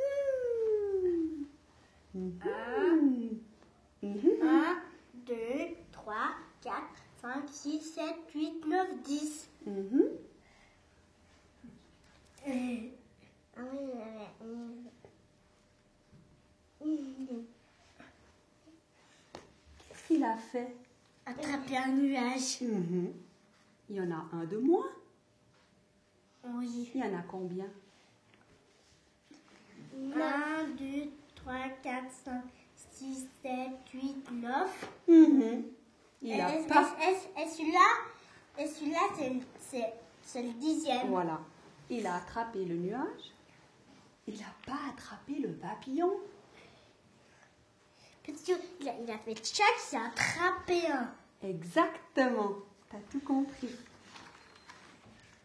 Un, 2.15 2.35
un, 4.43 4.83
deux, 5.15 5.77
trois, 5.93 6.35
quatre, 6.63 7.03
cinq, 7.21 7.49
six, 7.49 7.81
sept, 7.81 8.17
huit, 8.35 8.67
neuf, 8.67 8.89
dix. 9.03 9.49
Ah 13.57 13.63
oui, 13.73 14.11
Qu'est-ce 19.79 20.07
qu'il 20.07 20.25
a 20.25 20.37
fait 20.37 20.77
attraper 21.27 21.77
un 21.77 21.93
nuage. 21.93 22.61
Mhm. 22.61 23.13
Il 23.91 23.97
y 23.97 24.01
en 24.01 24.11
a 24.11 24.27
un 24.33 24.45
de 24.45 24.57
moins. 24.59 24.91
Oui. 26.45 26.91
Il 26.95 27.01
y 27.01 27.05
en 27.05 27.19
a 27.19 27.23
combien? 27.38 27.66
1, 29.92 30.68
2, 30.79 31.11
3, 31.35 31.55
4, 31.83 32.05
5, 32.25 32.42
6, 32.92 33.27
7, 33.42 33.53
8, 33.92 34.31
9. 34.33 34.88
Mhm. 35.09 35.64
Il 36.23 36.40
a 36.40 36.47
pas. 36.68 36.85
celui-là, 37.35 37.81
et 38.59 38.66
celui-là, 38.68 39.01
c'est 39.16 39.31
le- 39.31 39.40
c'est 39.59 39.92
c'est 40.23 40.42
le 40.42 40.53
dixième. 40.53 41.09
Voilà. 41.09 41.40
Il 41.90 42.07
a 42.07 42.14
attrapé 42.16 42.64
le 42.64 42.77
nuage. 42.77 43.33
Il 44.27 44.38
n'a 44.38 44.55
pas 44.64 44.79
attrapé 44.90 45.35
le 45.35 45.53
papillon. 45.53 46.12
Parce 48.27 48.40
qu'il 48.42 48.55
a, 48.88 48.92
il 49.03 49.11
a 49.11 49.18
fait 49.18 49.35
chaque, 49.44 49.79
c'est 49.79 49.99
attrapé 49.99 50.87
un. 50.87 51.12
Exactement. 51.42 52.53
T'as 52.90 53.01
tout 53.11 53.20
compris. 53.20 53.68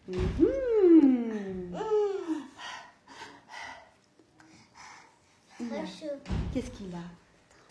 Mhm. 0.08 1.76
Il 5.62 5.66
a- 5.66 5.76
Trop 5.76 5.79
chaud. 5.90 6.06
Qu'est-ce 6.54 6.72
qu'il 6.72 6.94
a? 6.96 7.00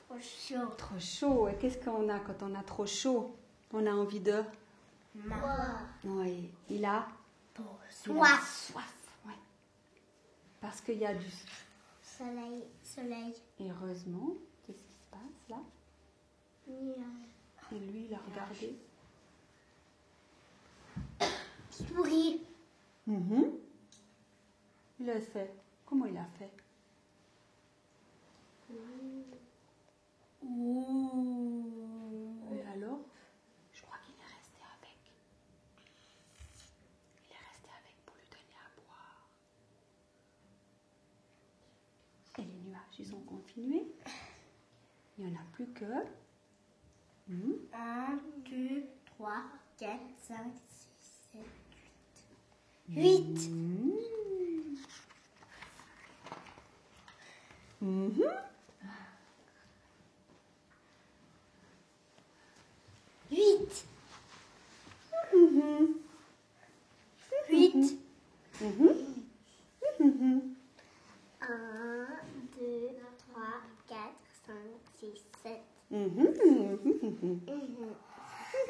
Trop 0.08 0.18
chaud. 0.20 0.74
Trop 0.76 0.98
chaud. 0.98 1.48
Et 1.48 1.54
qu'est-ce 1.56 1.78
qu'on 1.78 2.08
a 2.08 2.18
quand 2.18 2.42
on 2.42 2.54
a 2.54 2.62
trop 2.62 2.86
chaud? 2.86 3.34
On 3.72 3.86
a 3.86 3.92
envie 3.92 4.20
de? 4.20 4.42
Marre. 5.14 5.80
Oui. 6.04 6.50
Il 6.70 6.84
a? 6.84 7.06
Soif. 7.90 8.70
soif. 8.70 8.94
ouais. 9.26 9.32
Parce 10.60 10.80
qu'il 10.80 10.98
y 10.98 11.06
a 11.06 11.14
du. 11.14 11.26
Soleil, 12.02 12.64
soleil. 12.82 13.34
Et 13.60 13.70
heureusement, 13.70 14.34
qu'est-ce 14.66 14.78
qui 14.78 14.92
se 14.92 15.10
passe 15.10 15.48
là? 15.50 15.56
Nuage. 16.68 16.96
Et 17.72 17.78
lui, 17.78 18.06
il 18.08 18.14
a 18.14 18.18
regardé. 18.18 18.76
Souris. 21.70 22.42
Mhm. 23.06 23.52
Il 25.00 25.10
a 25.10 25.20
fait. 25.20 25.52
Comment 25.86 26.06
il 26.06 26.16
a 26.16 26.26
fait? 26.38 26.50
Et 32.50 32.62
alors? 32.72 33.00
Je 33.72 33.82
crois 33.82 33.96
qu'il 34.04 34.14
est 34.14 34.28
resté 34.36 34.60
avec. 34.78 34.98
Il 37.26 37.32
est 37.32 37.44
resté 37.50 37.68
avec 37.70 37.96
pour 38.06 38.16
lui 38.16 38.28
donner 38.30 38.56
à 38.58 38.68
boire. 38.80 39.28
Et 42.38 42.42
les 42.42 42.60
nuages, 42.68 42.98
ils 42.98 43.14
ont 43.14 43.20
continué. 43.20 43.82
Il 45.18 45.24
n'y 45.26 45.32
en 45.32 45.40
a 45.40 45.44
plus 45.52 45.68
que. 45.72 45.84
Hmm, 47.28 47.52
1, 47.74 48.18
2, 48.50 48.84
3, 49.04 49.42
4, 49.78 50.00
5, 50.16 50.36
6, 50.54 50.88
7, 51.32 51.40
8. 52.88 53.50
hmm. 53.50 53.88
Mhm. 57.80 58.24
Huit. 63.30 63.84
Mhm. 65.34 65.94
Huit. 67.50 67.98
Mhm. 68.60 68.94
Mhm. 70.00 70.56
1, 71.40 72.08
2, 72.58 72.90
3, 73.32 73.42
4, 73.86 73.98
5, 74.46 74.54
6, 74.98 75.24
7. 75.42 75.60
Mhm. 75.90 76.34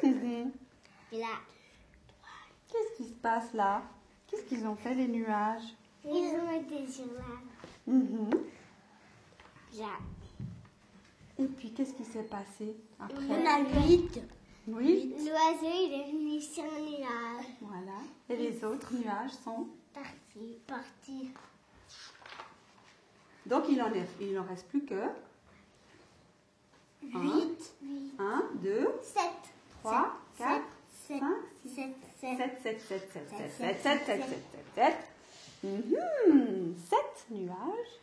Mhm. 0.03 0.51
Et 1.11 1.17
là, 1.17 1.39
Qu'est-ce 2.71 2.97
qui 2.97 3.09
se 3.09 3.15
passe 3.39 3.53
là 3.53 3.81
Qu'est-ce 4.27 4.43
qu'ils 4.43 4.65
ont 4.67 4.75
fait 4.75 4.93
les 4.93 5.07
nuages? 5.07 5.75
Ils 6.05 6.35
ont 6.39 6.51
été 6.51 6.87
sur 6.87 7.05
la 7.05 7.91
Mhm. 7.91 8.29
Et 11.39 11.45
puis 11.45 11.71
qu'est-ce 11.73 11.93
qui 11.93 12.03
s'est 12.03 12.23
passé 12.23 12.75
On 12.99 13.05
après 13.05 13.47
a 13.47 13.59
huit. 13.59 14.19
Oui. 14.67 15.15
L'oiseau, 15.17 15.73
il 15.73 15.93
est 15.93 16.11
venu 16.11 16.41
sur 16.41 16.63
un 16.63 16.81
nuage. 16.81 17.45
Voilà. 17.61 17.97
Et 18.29 18.35
les 18.35 18.63
autres 18.63 18.93
nuages 18.93 19.31
sont? 19.31 19.67
Parti, 19.93 20.57
parti. 20.67 21.31
Donc 23.45 23.63
il 23.69 23.81
en, 23.81 23.91
est, 23.93 24.07
il 24.21 24.37
en 24.37 24.43
reste 24.43 24.67
plus 24.67 24.83
que 24.85 25.01
Huit. 27.01 27.73
Huit. 27.81 28.19
1, 28.19 28.43
2, 28.61 28.87
Sept. 29.01 29.21
3, 29.81 30.17
4, 30.37 30.37
Sept. 30.37 30.45
5, 30.45 30.53
Sept. 30.53 30.63
7, 31.09 31.23
Sept. 31.65 31.95
7, 32.19 32.37
7, 32.61 32.61
7, 32.61 32.81
7, 32.81 33.09
7, 33.09 33.29
7, 33.29 33.29
7, 33.29 33.51
7, 33.57 33.81
Sept, 33.81 34.05
7, 34.05 34.05
7, 34.05 34.37
7. 34.75 34.93
7 36.87 36.99
nuages 37.31 37.93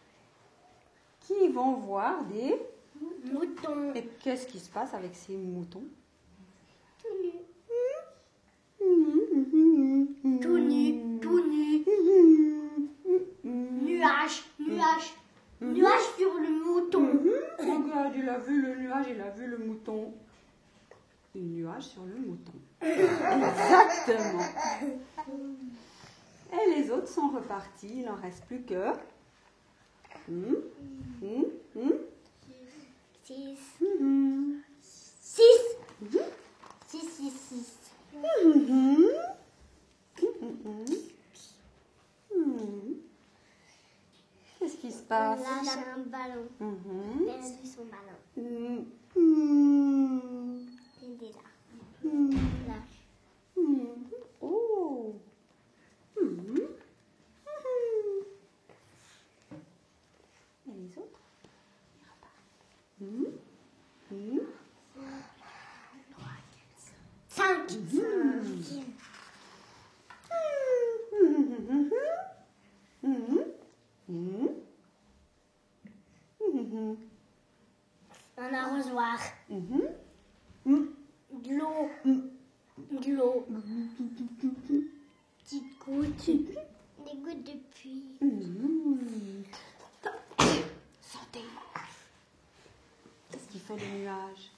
qui 1.20 1.48
vont 1.48 1.74
voir 1.74 2.24
des... 2.24 2.56
Mouton. 3.32 3.92
Et 3.94 4.02
qu'est-ce 4.24 4.48
qui 4.48 4.58
se 4.58 4.68
passe 4.70 4.92
avec 4.94 5.14
ces 5.14 5.36
moutons? 5.36 5.84
Tout 7.00 7.14
nu. 7.22 7.32
Tout 10.40 10.58
nu. 10.58 11.18
Tout 11.20 11.40
nu. 11.48 11.84
Nuage. 13.44 14.44
Nuage. 14.58 15.14
Nuage 15.60 16.06
sur 16.18 16.34
le 16.34 16.48
mouton. 16.64 17.22
Regarde, 17.58 18.14
il 18.16 18.28
a 18.28 18.38
vu 18.38 18.62
le 18.62 18.74
nuage, 18.76 19.06
il 19.10 19.20
a 19.20 19.30
vu 19.30 19.46
le 19.46 19.58
mouton. 19.58 20.12
Le 21.36 21.42
nuage 21.42 21.82
sur 21.82 22.02
le 22.06 22.14
mouton. 22.16 22.54
Exactement. 22.80 24.42
Et 26.50 26.74
les 26.74 26.90
autres 26.90 27.08
sont 27.08 27.28
repartis, 27.28 27.90
il 27.98 28.06
n'en 28.06 28.14
reste 28.14 28.42
plus 28.46 28.62
que... 28.62 28.92
Hmm, 30.28 30.54
hmm, 31.20 31.44
hmm, 31.74 31.90
Six. 33.22 33.58
Six. 34.80 35.44
Six, 36.86 37.06
six, 37.06 37.30
six. 37.30 37.76
hmm, 38.14 39.10
hmm, 40.22 40.86
hmm. 42.34 42.94
Qu'est-ce 44.58 44.76
qui 44.78 44.90
se 44.90 45.02
passe? 45.02 45.40
Là, 45.40 45.60
j'ai 45.62 45.90
un 45.90 46.04
ballon. 46.06 46.48
Elle 46.60 47.28
a 47.28 47.38
vu 47.40 47.66
son 47.66 47.84
ballon. 47.84 48.86
Hmm, 51.16 51.22
hmm, 51.22 51.22
Il 51.22 51.28
est 51.28 51.32
là. 51.32 52.74
Là. 52.74 52.74
Oh. 54.42 55.14
Hmm. 56.14 56.58
Et 60.68 60.72
les 60.72 60.98
autres? 60.98 61.20
Ils 63.00 64.40
repartent. 66.10 66.44
Cinq. 67.28 67.72
Un 78.38 78.52
arrosoir. 78.52 79.18
Mhm. 81.46 81.88
Hmm. 82.04 82.20
De 82.90 83.12
l'eau. 83.12 83.12
De 83.12 83.12
l'eau. 83.12 83.44
Petites 85.44 85.78
gouttes. 85.78 86.26
Des 86.26 87.16
gouttes 87.18 87.44
de 87.44 87.52
pluie. 87.74 88.02
Hmm. 88.20 89.42
Santé. 91.00 91.40
Qu'est-ce 93.30 93.48
qu'il 93.50 93.60
fait 93.60 93.76
le 93.76 93.98
nuage 94.00 94.50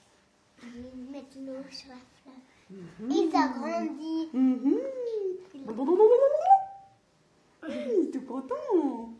Ils 0.62 1.12
mettent 1.12 1.36
l'eau 1.36 1.62
sur 1.70 1.88
la 1.90 1.96
fleur. 2.22 2.34
Et 3.10 3.30
ça 3.30 3.48
grandit. 3.48 4.28
Mhm. 4.32 4.78
Il 7.68 7.74
est 8.06 8.10
tout 8.10 8.20
content. 8.22 9.10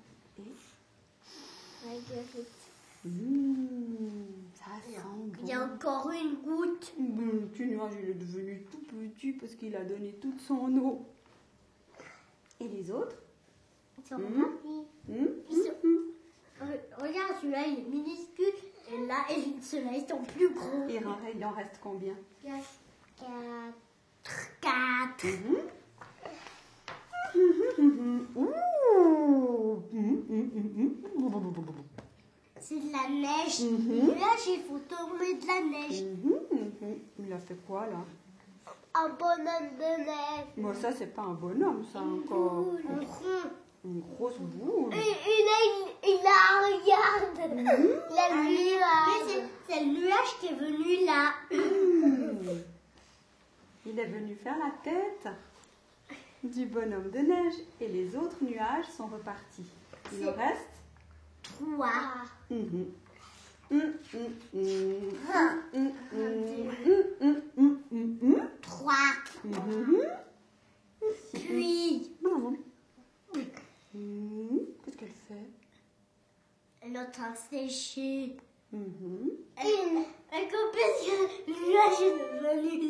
Marguerite. 1.84 2.58
Mmh, 3.04 4.26
ça 4.54 4.64
sent 4.84 5.00
bon. 5.06 5.30
Il 5.42 5.48
y 5.48 5.52
a 5.52 5.64
encore 5.64 6.10
une 6.10 6.34
goutte. 6.42 6.92
Mmh, 6.98 7.20
Le 7.20 7.46
petit 7.46 7.66
nuage, 7.66 7.92
il 8.02 8.10
est 8.10 8.14
devenu 8.14 8.62
tout 8.70 8.80
petit 8.80 9.27
parce 9.40 9.54
qu'il 9.54 9.74
a 9.76 9.84
donné 9.84 10.12
toute 10.14 10.40
son 10.40 10.76
eau. 10.78 11.06
Et 12.60 12.68
les 12.68 12.90
autres 12.90 13.16
Ils 13.98 14.08
sont 14.08 14.16
partis. 14.18 14.86
Mmh, 15.08 15.14
Re- 16.60 17.02
Regarde, 17.06 17.34
celui-là, 17.40 17.66
il 17.66 17.78
est 17.78 17.88
minuscule. 17.88 18.52
Et 18.92 19.06
là, 19.06 19.16
et 19.30 19.60
ceux-là, 19.62 19.90
ils 19.94 20.06
sont 20.08 20.22
plus 20.22 20.50
gros. 20.50 20.86
Il 20.88 21.06
en, 21.06 21.16
il 21.34 21.44
en 21.44 21.50
reste 21.52 21.78
combien? 21.82 22.14
Quatre. 23.16 23.74
Quatre. 24.60 25.26
Mhm. 25.26 25.56
C'est 32.60 32.74
de 32.80 32.92
la 32.92 33.08
neige. 33.08 33.60
Mhm. 33.62 33.88
Le 33.88 34.02
nuage, 34.14 34.46
il 34.48 34.60
faut 34.68 34.78
tomber 34.80 35.34
de 35.34 35.46
la 35.46 35.60
neige. 35.60 36.02
Mhm, 36.02 36.98
Il 37.20 37.32
a 37.32 37.38
fait 37.38 37.56
quoi 37.66 37.86
là? 37.86 38.04
Un 39.00 39.08
bonhomme 39.10 39.70
de 39.78 40.04
neige. 40.04 40.46
Bon, 40.56 40.74
ça, 40.74 40.90
c'est 40.92 41.14
pas 41.14 41.22
un 41.22 41.34
bonhomme, 41.34 41.84
ça 41.92 42.00
encore. 42.00 42.64
Un 42.88 43.00
rond. 43.00 43.50
Une 43.84 44.00
grosse 44.00 44.38
boule. 44.38 44.90
Il, 44.92 44.98
il 44.98 45.48
a, 45.48 45.60
une- 45.68 45.94
il 46.04 46.26
a, 46.26 46.40
regarde. 46.66 47.52
Il 48.10 48.18
a 48.18 48.28
le 48.34 48.42
nuage. 48.48 49.48
C'est 49.68 49.80
le 49.84 49.86
nuage 49.92 50.32
qui 50.40 50.46
est 50.48 50.54
venu 50.54 51.06
là. 51.06 51.32
Mmh. 51.50 52.48
Il 53.86 53.98
est 53.98 54.06
venu 54.06 54.34
faire 54.34 54.56
la 54.58 54.72
tête 54.82 55.28
du 56.42 56.66
bonhomme 56.66 57.10
de 57.10 57.18
neige 57.20 57.54
et 57.80 57.88
les 57.88 58.16
autres 58.16 58.36
nuages 58.42 58.86
sont 58.96 59.06
repartis. 59.06 59.66
Il 60.12 60.28
en 60.28 60.32
reste 60.32 60.66
Trois. 61.42 61.88
Mhm. 62.50 62.86
Trois. 68.62 68.94
Puis, 71.32 72.12
Qu'est-ce 74.84 74.96
qu'elle 74.96 75.08
fait 75.08 75.50
l'autre 76.92 77.10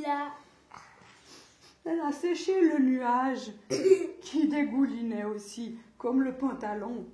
là. 0.03 0.33
Elle 1.85 2.01
a 2.01 2.13
séché 2.13 2.61
le 2.61 2.79
nuage 2.79 3.53
qui 4.21 4.47
dégoulinait 4.49 5.25
aussi, 5.25 5.79
comme 5.97 6.23
le 6.23 6.35
pantalon. 6.37 7.07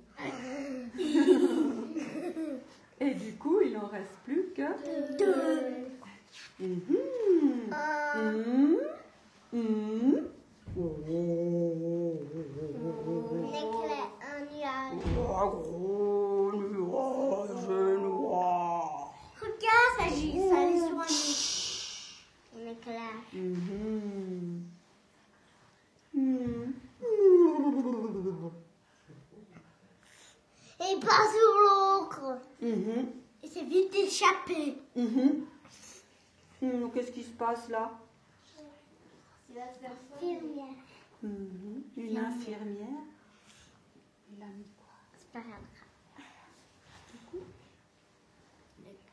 Et 2.99 3.13
du 3.13 3.33
coup, 3.35 3.59
il 3.61 3.73
n'en 3.73 3.87
reste 3.87 4.17
plus 4.23 4.53
que... 4.55 4.61
Deux. 5.17 5.85
Un. 7.71 8.31
Mhm. 8.31 8.77
Mhm. 9.53 10.27
Un 13.31 13.47
éclair, 13.47 14.07
un 14.21 14.39
nuage. 14.45 15.03
Oh, 15.17 15.49
gros 15.49 15.95
Mhm. 32.61 32.69
Mhm. 32.69 33.05
Et 33.43 33.47
s'est 33.47 33.63
vite 33.63 33.93
échappé. 33.95 34.77
Mhm. 34.95 35.45
Mhm. 36.61 36.91
Qu'est-ce 36.91 37.11
qui 37.11 37.23
se 37.23 37.31
passe 37.31 37.69
là? 37.69 37.91
Infirmière. 39.55 40.65
Mhm. 41.21 41.83
Une 41.97 42.17
infirmière? 42.17 43.03
Il 44.31 44.41
a 44.41 44.47
mis 44.47 44.65
quoi? 44.77 44.95
C'est 45.17 45.31
pas 45.31 45.39
grave. 45.41 45.61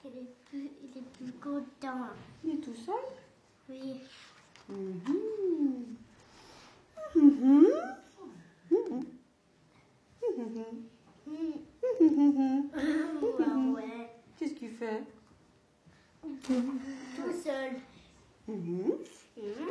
Il 0.05 0.19
est 0.19 0.35
plus, 0.47 0.71
il 0.83 0.99
est 0.99 1.03
plus 1.17 1.33
content. 1.35 2.09
Il 2.45 2.55
est 2.55 2.57
tout 2.57 2.75
seul? 2.75 2.95
Oui. 3.69 4.01
Mhm. 4.69 5.97
Mhm. 7.15 7.83
Qu'est-ce 14.39 14.55
qu'il 14.55 14.71
fait? 14.71 15.03
Tout 16.23 17.33
seul. 17.45 17.73
Mhm. 18.49 18.93
Hmm. 19.37 19.71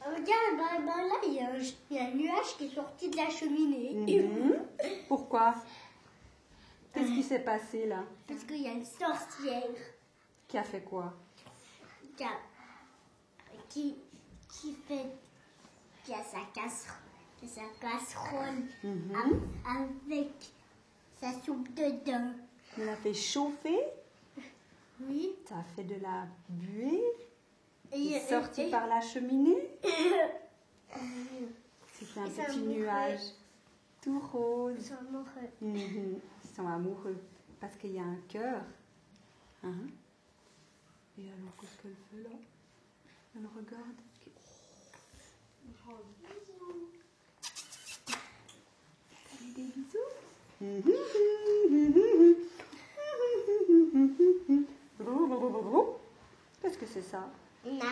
Regarde, 0.00 0.56
ben, 0.56 0.86
ben 0.86 1.08
là, 1.08 1.14
il 1.26 1.32
y, 1.34 1.40
a 1.40 1.50
un, 1.50 1.58
il 1.90 1.96
y 1.96 1.98
a 1.98 2.04
un 2.04 2.14
nuage 2.14 2.56
qui 2.56 2.66
est 2.66 2.74
sorti 2.74 3.08
de 3.10 3.16
la 3.16 3.28
cheminée. 3.30 3.92
Mhm. 4.22 4.54
Pourquoi? 5.08 5.54
Qu'est-ce 6.92 7.08
qui 7.08 7.22
s'est 7.22 7.40
passé 7.40 7.86
là? 7.86 8.04
Parce 8.26 8.44
qu'il 8.44 8.62
y 8.62 8.68
a 8.68 8.72
une 8.72 8.84
sorcière 8.84 9.68
Qui 10.48 10.58
a 10.58 10.62
fait 10.62 10.82
quoi? 10.82 11.12
qui, 12.16 12.24
a- 12.24 12.40
qui, 13.68 13.96
qui 14.48 14.72
fait. 14.88 15.06
qui 16.04 16.14
a 16.14 16.22
sa 16.22 16.38
casserole. 16.54 17.02
Sa 17.46 17.62
casserole 17.80 18.62
Mhm. 18.82 19.14
av- 19.14 19.76
avec 19.76 20.32
sa 21.20 21.32
soupe 21.42 21.72
dedans. 21.74 22.32
Il 22.78 22.84
l'a 22.84 22.96
fait 22.96 23.14
chauffer, 23.14 23.78
Oui. 25.00 25.30
ça 25.48 25.56
a 25.58 25.62
fait 25.74 25.84
de 25.84 25.94
la 26.02 26.26
buée, 26.48 27.02
Et, 27.92 27.98
il 27.98 28.12
est 28.14 28.28
sorti 28.28 28.62
et- 28.62 28.70
par 28.70 28.86
la 28.86 29.00
cheminée. 29.00 29.70
C'était 31.92 32.20
un 32.20 32.26
Ils 32.26 32.32
petit 32.32 32.40
amoureux. 32.42 32.74
nuage 32.74 33.20
tout 34.02 34.20
Ils 34.22 34.26
rose. 34.36 34.86
sont 34.88 34.94
amoureux. 35.08 35.50
Mhm. 35.62 36.20
Ils 36.44 36.50
sont 36.54 36.66
amoureux 36.66 37.16
parce 37.60 37.76
qu'il 37.76 37.92
y 37.92 37.98
a 37.98 38.02
un 38.04 38.18
cœur. 38.28 38.62
Hein? 39.64 39.72
Et 41.18 41.22
alors, 41.22 41.56
qu'est-ce 41.60 41.82
qu'elle 41.82 41.96
fait 42.10 42.22
là? 42.28 42.36
Elle 43.34 43.46
regarde 43.46 43.96
fait 49.28 49.52
des 49.54 49.62
bisous. 49.62 49.98
Qu'est-ce 56.62 56.78
que 56.78 56.86
c'est 56.86 57.02
ça 57.02 57.28
Narbe. 57.64 57.84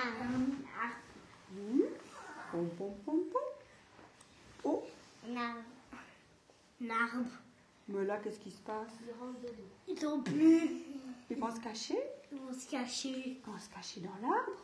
Pom, 2.50 2.68
pom, 2.78 2.94
pom, 3.04 3.20
pom. 3.30 3.42
Oh. 4.64 4.82
Narbe. 6.80 7.26
mais 7.88 8.04
là, 8.04 8.16
qu'est-ce 8.18 8.38
qui 8.38 8.50
se 8.50 8.60
passe 8.62 8.92
Ils 9.86 9.98
sont 9.98 10.20
plus. 10.22 10.70
Ils 11.30 11.36
vont 11.36 11.54
se 11.54 11.60
cacher 11.60 11.98
Ils 12.32 12.38
vont 12.38 12.52
se 12.52 12.68
cacher. 12.70 13.38
Ils 13.38 13.42
vont 13.44 13.58
se 13.58 13.68
cacher 13.68 14.00
dans 14.00 14.16
l'arbre. 14.26 14.62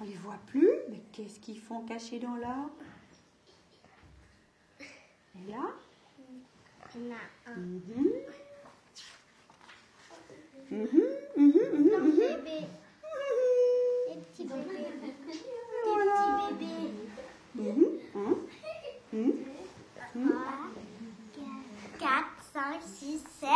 On 0.00 0.04
les 0.04 0.14
voit 0.14 0.38
plus, 0.46 0.70
mais 0.88 1.00
qu'est-ce 1.12 1.38
qu'ils 1.38 1.60
font 1.60 1.84
cachés 1.84 2.18
dans 2.18 2.34
l'arbre? 2.36 2.72
Et 4.80 5.50
là? 5.50 5.70
En 6.96 7.10
a 7.12 7.50
un. 7.50 7.54
Bébé. 10.70 12.66
Les 14.08 14.16
petits 14.16 14.44
bébés. 14.44 14.86
Les 15.02 15.12
Voilà. 15.84 16.48
petits 16.48 16.54
bébés. 16.54 16.92
Mhm, 17.54 17.84
hein, 18.14 18.36
mhm. 19.12 19.32
3, 20.14 20.42
4, 21.98 22.24
5, 22.52 22.80
6, 22.82 23.24
7. 23.40 23.48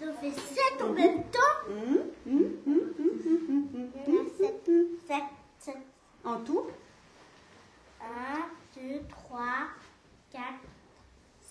Ça 0.00 0.12
fait 0.20 0.30
7 0.30 0.82
en 0.82 0.92
même 0.92 1.22
temps. 1.24 1.56
Mhm, 1.68 1.98
mhm, 2.26 2.42
mhm, 2.66 2.82
mhm, 2.98 3.68
mhm, 3.72 3.90
Il 4.06 4.14
y 4.14 4.18
en 4.18 4.20
a 4.22 4.24
7. 4.38 4.68
mhm. 4.68 4.86
7, 5.06 5.22
7. 5.58 5.74
En 6.24 6.36
tout? 6.40 6.66
1, 8.00 8.04
2, 8.80 9.00
3, 9.08 9.38
4, 9.38 9.77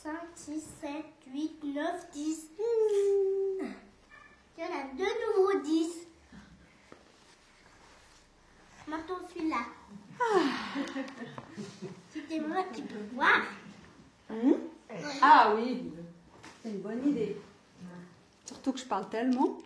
5, 0.07 0.13
6, 0.35 0.63
7, 0.79 1.05
8, 1.33 1.63
9, 1.65 2.11
10. 2.13 2.51
Il 3.59 3.65
y 4.57 4.63
en 4.63 4.67
a 4.67 4.83
deux 4.95 5.03
nouveaux 5.03 5.59
10. 5.59 6.07
Maintenant 8.87 9.17
celui-là. 9.27 9.65
C'était 12.13 12.39
moi 12.39 12.63
qui 12.71 12.83
peux 12.83 13.03
voir. 13.13 13.41
Mhm. 14.29 14.55
Ah 15.21 15.53
oui, 15.57 15.91
c'est 16.63 16.69
une 16.69 16.79
bonne 16.79 17.05
idée. 17.05 17.35
Surtout 18.45 18.71
que 18.71 18.79
je 18.79 18.85
parle 18.85 19.09
tellement. 19.09 19.57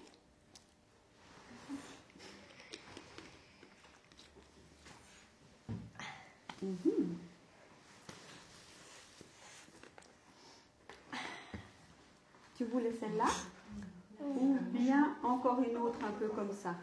Mhm. 6.64 7.18
Tu 12.62 12.67
voulais 12.67 12.93
celle-là 12.93 13.26
Ou 14.24 14.56
bien 14.69 15.15
encore 15.24 15.63
une 15.67 15.76
autre 15.78 15.97
un 16.08 16.12
peu 16.12 16.28
comme 16.28 16.52
ça 16.52 16.76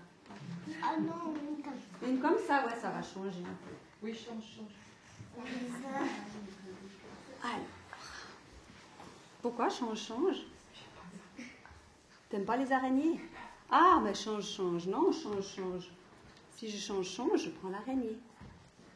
Ah 0.83 0.97
non, 0.99 1.33
oui, 1.33 1.63
comme 1.63 2.09
Une 2.11 2.19
comme 2.19 2.37
ça, 2.37 2.67
ouais, 2.67 2.75
ça 2.75 2.91
va 2.91 3.01
changer 3.01 3.45
un 3.45 3.55
peu. 3.65 3.75
Oui, 4.03 4.13
change, 4.13 4.43
change. 4.57 5.47
ça. 5.81 7.49
Alors, 7.49 7.61
pourquoi 9.41 9.69
change, 9.69 10.01
change 10.01 10.39
T'aimes 12.29 12.45
pas 12.45 12.57
les 12.57 12.73
araignées 12.73 13.21
Ah, 13.71 14.01
mais 14.03 14.15
change, 14.15 14.49
change. 14.51 14.89
Non, 14.89 15.13
change, 15.13 15.47
change. 15.47 15.93
Si 16.57 16.69
je 16.69 16.77
change, 16.77 17.07
change, 17.09 17.45
je 17.45 17.51
prends 17.51 17.69
l'araignée. 17.69 18.19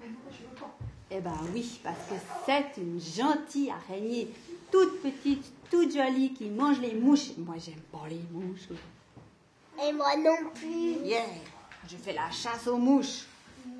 Mais 0.00 0.08
moi, 0.08 0.32
je 0.32 0.38
veux 0.38 0.54
pas? 0.56 0.76
Eh 1.14 1.20
ben 1.20 1.36
oui, 1.54 1.78
parce 1.84 2.08
que 2.08 2.14
c'est 2.46 2.80
une 2.80 2.98
gentille 2.98 3.70
araignée, 3.70 4.30
toute 4.72 5.02
petite, 5.02 5.52
toute 5.70 5.92
jolie, 5.94 6.32
qui 6.32 6.48
mange 6.50 6.80
les 6.80 6.94
mouches. 6.94 7.36
Moi, 7.38 7.54
j'aime 7.64 7.80
pas 7.92 8.08
les 8.08 8.20
mouches. 8.32 8.68
Et 9.82 9.92
moi 9.92 10.16
non 10.16 10.50
plus. 10.54 10.96
Yeah 11.04 11.24
Je 11.88 11.96
fais 11.96 12.12
la 12.14 12.30
chasse 12.30 12.66
aux 12.66 12.76
mouches. 12.78 13.26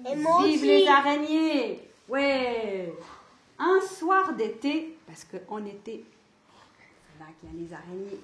Et 0.09 0.14
moi 0.16 0.44
Vive 0.44 0.59
aussi. 0.59 0.66
les 0.66 0.87
araignées 0.87 1.81
Ouais 2.09 2.92
Un 3.59 3.81
soir 3.87 4.33
d'été, 4.35 4.96
parce 5.07 5.24
qu'en 5.24 5.64
été, 5.64 6.05
c'est 6.05 7.18
là 7.18 7.26
qu'il 7.40 7.48
y 7.48 7.52
a 7.52 7.66
les 7.68 7.74
araignées. 7.74 8.20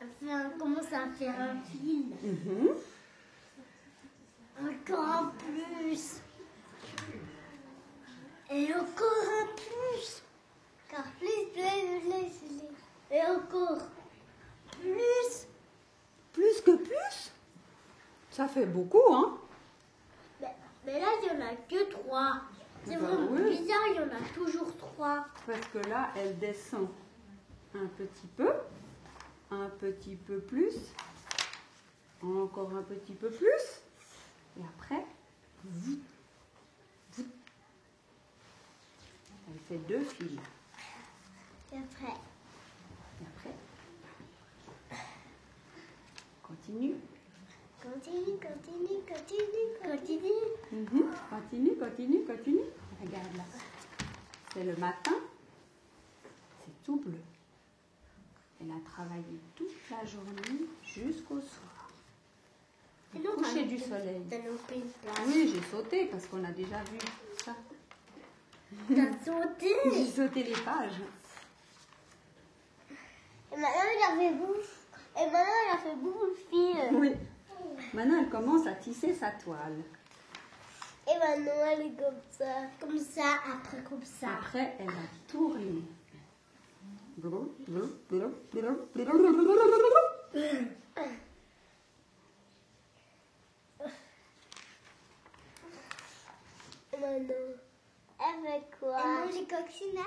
Enfin, 0.00 0.50
on 0.54 0.58
commence 0.58 0.92
à 0.92 1.08
faire 1.18 1.34
un 1.40 1.56
fil. 1.70 2.06
Mhm. 2.22 2.68
Encore 4.60 5.32
plus. 5.32 6.20
Et 8.50 8.72
encore 8.74 9.24
un 9.42 9.46
plus. 9.56 10.22
Encore 10.90 11.10
plus, 11.18 11.46
plus. 11.52 12.32
Et 13.10 13.22
encore 13.22 13.82
plus. 14.80 15.46
Plus 16.32 16.60
que 16.60 16.76
plus? 16.76 17.32
Ça 18.30 18.48
fait 18.48 18.66
beaucoup, 18.66 19.12
hein 19.14 19.38
Mais, 20.40 20.54
mais 20.84 21.00
là, 21.00 21.06
il 21.22 21.36
n'y 21.36 21.42
en 21.42 21.46
a 21.46 21.54
que 21.54 21.90
trois. 21.90 22.40
C'est 22.84 22.96
Bah 22.96 23.06
vraiment 23.06 23.28
oui. 23.30 23.58
bizarre, 23.58 23.78
il 23.90 23.96
y 23.96 23.98
en 24.00 24.08
a 24.08 24.34
toujours 24.34 24.76
trois. 24.76 25.26
Parce 25.46 25.66
que 25.72 25.78
là, 25.88 26.10
elle 26.16 26.38
descend 26.38 26.88
un 27.74 27.86
petit 27.86 28.26
peu, 28.36 28.52
un 29.50 29.68
petit 29.80 30.16
peu 30.16 30.38
plus, 30.38 30.74
encore 32.22 32.70
un 32.76 32.82
petit 32.82 33.14
peu 33.14 33.30
plus, 33.30 33.80
et 34.58 34.62
après, 34.76 35.04
vite. 35.64 36.04
Elle 39.48 39.58
fait 39.68 39.78
deux 39.88 40.02
fils. 40.04 40.38
Et 41.72 41.76
après, 41.78 42.14
Et 43.20 43.26
après, 43.26 43.54
continue. 46.42 46.94
continue, 47.82 48.38
continue, 48.38 49.00
continue, 49.06 49.68
continue. 49.82 50.42
Mhm. 50.72 51.04
Continue, 51.30 51.76
continue, 51.76 52.24
continue. 52.24 52.60
Regarde 53.02 53.36
là. 53.36 53.44
C'est 54.52 54.64
le 54.64 54.76
matin. 54.76 55.14
C'est 56.64 56.82
tout 56.84 56.96
bleu. 56.96 57.18
Elle 58.60 58.70
a 58.70 58.80
travaillé 58.88 59.40
toute 59.56 59.68
la 59.90 60.04
journée 60.06 60.66
jusqu'au 60.84 61.40
soir. 61.40 61.90
Coucher 63.36 63.64
du 63.66 63.78
soleil. 63.78 64.22
Oui, 65.26 65.52
j'ai 65.54 65.62
sauté 65.70 66.06
parce 66.06 66.26
qu'on 66.26 66.42
a 66.44 66.50
déjà 66.50 66.82
vu. 66.84 66.98
T'as 68.88 69.24
sauté. 69.24 69.72
J'ai 69.84 70.06
sauté 70.06 70.42
les 70.42 70.52
pages. 70.52 71.00
Et 73.52 73.56
maintenant, 73.56 73.90
il 73.96 74.02
a 74.04 74.16
fait 74.16 74.34
bouffe. 74.34 74.86
Et 75.16 75.24
maintenant, 75.26 75.60
il 75.64 75.70
a 75.72 75.78
fait 75.78 75.96
de 75.96 76.34
fil. 76.50 76.98
Oui. 76.98 77.12
Maintenant, 77.92 78.18
elle 78.20 78.28
commence 78.28 78.66
à 78.66 78.72
tisser 78.72 79.14
sa 79.14 79.30
toile. 79.30 79.82
Et 81.06 81.18
maintenant, 81.18 81.64
elle 81.72 81.82
est 81.82 81.96
comme 81.96 82.20
ça. 82.30 82.68
Comme 82.80 82.98
ça, 82.98 83.40
après 83.52 83.82
comme 83.88 84.04
ça. 84.04 84.28
Après, 84.38 84.74
elle 84.80 84.86
va 84.86 84.92
tourner. 85.28 85.82
Et 96.92 97.00
maintenant, 97.00 97.34
elle 98.26 98.50
fait 98.50 98.66
quoi 98.80 98.96
Elle 99.04 99.10
mange 99.26 99.34
les 99.34 99.46
coccinelles 99.46 100.02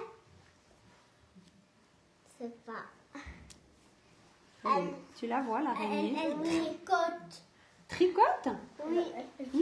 Je 2.39 2.45
sais 2.45 2.51
pas. 2.65 3.19
Elle- 4.65 4.93
Tu 5.17 5.27
la 5.27 5.41
vois, 5.41 5.59
Elle, 5.59 5.63
l'araignée 5.65 6.17
elle 6.23 6.41
tricote. 6.41 7.43
Tricote 7.87 8.49
Oui, 8.85 9.01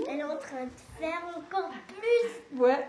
elle 0.08 0.20
est 0.20 0.24
en 0.24 0.38
train 0.38 0.66
de 0.66 0.72
faire 1.00 1.22
encore 1.38 1.70
plus. 1.88 2.58
Ouais. 2.60 2.88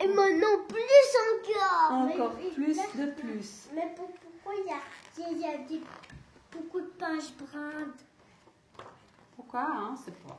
Et 0.00 0.06
maintenant, 0.08 0.64
plus 0.68 1.10
encore. 1.32 1.92
Encore 1.92 2.34
Mais- 2.36 2.50
plus 2.50 2.76
mais- 2.76 3.06
de 3.06 3.10
plus. 3.12 3.68
Mais 3.74 3.94
pour- 3.96 4.10
pourquoi 4.10 4.54
il 4.60 4.66
y 4.66 4.72
a, 4.72 4.80
il 5.18 5.22
y 5.22 5.24
a- 5.24 5.30
il 5.30 5.40
y 5.40 5.46
a 5.54 5.58
des, 5.66 5.80
beaucoup 6.52 6.80
de 6.80 6.86
pages 6.88 7.32
brunes? 7.34 7.92
Pourquoi 9.36 9.60
hein 9.62 9.94
C'est 10.04 10.14
pas. 10.22 10.38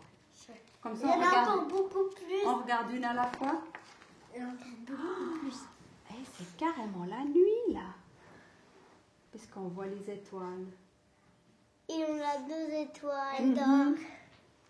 Comme 0.85 0.93
Il 0.93 0.99
ça, 1.01 1.07
y 1.07 1.09
on 1.09 1.13
en 1.13 1.17
regarde, 1.29 1.67
beaucoup 1.69 2.09
plus. 2.15 2.45
on 2.45 2.55
regarde 2.61 2.91
une 2.91 3.03
à 3.05 3.13
la 3.15 3.25
fois. 3.25 3.59
Il 4.35 4.39
y 4.41 4.45
en 4.45 4.49
a 4.49 4.51
beaucoup 4.51 5.39
plus. 5.39 5.57
Eh, 6.11 6.13
c'est 6.37 6.55
carrément 6.57 7.05
la 7.05 7.23
nuit, 7.23 7.73
là. 7.73 7.87
Puisqu'on 9.31 9.67
voit 9.69 9.87
les 9.87 10.11
étoiles. 10.11 10.67
Et 11.89 12.03
on 12.07 12.19
a 12.21 12.37
deux 12.47 12.71
étoiles 12.75 13.45
Mhm. 13.47 13.55
d'or. 13.55 13.95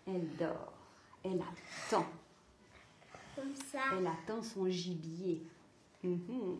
Elle 0.06 0.36
dort. 0.38 0.72
Elle 1.22 1.42
attend. 1.42 2.06
Comme 3.34 3.54
ça. 3.70 3.80
Elle 3.98 4.06
attend 4.06 4.42
son 4.42 4.70
gibier. 4.70 5.42
Mhm. 6.02 6.56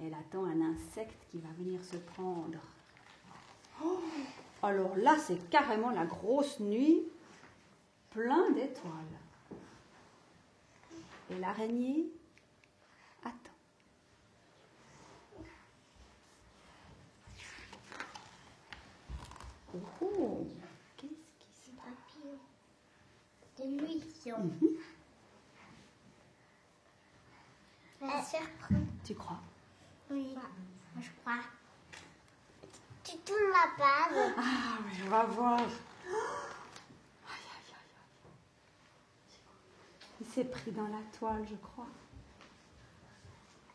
Elle 0.00 0.14
attend 0.14 0.44
un 0.44 0.60
insecte 0.60 1.26
qui 1.32 1.38
va 1.38 1.48
venir 1.58 1.82
se 1.82 1.96
prendre. 1.96 2.60
Oh, 3.84 3.98
alors 4.62 4.96
là, 4.96 5.16
c'est 5.18 5.50
carrément 5.50 5.90
la 5.90 6.04
grosse 6.06 6.60
nuit, 6.60 7.02
plein 8.18 8.50
d'étoiles. 8.50 8.92
Et 11.30 11.38
l'araignée 11.38 12.06
attend. 13.22 13.36
Oh, 19.72 19.78
oh, 20.00 20.46
qu'est-ce 20.96 21.12
qui 21.38 21.52
se 21.52 21.70
passe? 21.76 21.86
Papillon. 23.56 23.78
De 23.78 23.86
nuit. 23.86 24.02
Mhm. 24.26 24.78
La 28.00 28.20
serpent. 28.22 28.74
Tu 29.04 29.14
crois? 29.14 29.40
Oui, 30.10 30.34
je 31.00 31.08
crois. 31.20 31.38
Tu 33.04 33.16
tournes 33.18 33.52
la 33.52 33.76
page. 33.76 34.34
Ah, 34.36 34.78
oui, 34.84 34.98
on 35.04 35.08
va 35.08 35.24
voir. 35.24 35.60
S'est 40.28 40.44
pris 40.44 40.70
dans 40.72 40.88
la 40.88 41.02
toile, 41.18 41.44
je 41.48 41.56
crois. 41.56 41.86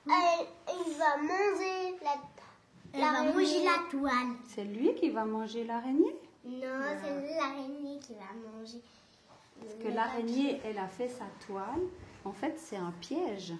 Elle, 0.06 0.48
il 0.70 0.98
va 0.98 1.18
manger 1.18 1.98
la 2.04 2.16
Elle 2.94 3.02
va 3.02 3.34
manger 3.34 3.64
la 3.64 3.90
toile. 3.90 4.36
C'est 4.48 4.66
lui 4.66 4.96
qui 4.96 5.10
va 5.10 5.26
manger 5.26 5.64
l'araignée? 5.64 6.16
Non, 6.46 6.84
c'est 7.02 7.36
l'araignée 7.36 8.00
qui 8.00 8.14
va 8.16 8.34
manger. 8.52 8.82
Parce 9.60 9.76
que 9.76 9.88
l'araignée, 9.88 10.60
elle 10.66 10.78
a 10.78 10.88
fait 10.88 11.08
sa 11.08 11.26
toile. 11.46 11.82
En 12.26 12.34
fait, 12.34 12.58
c'est 12.58 12.78
un 12.78 12.92
piège. 13.00 13.54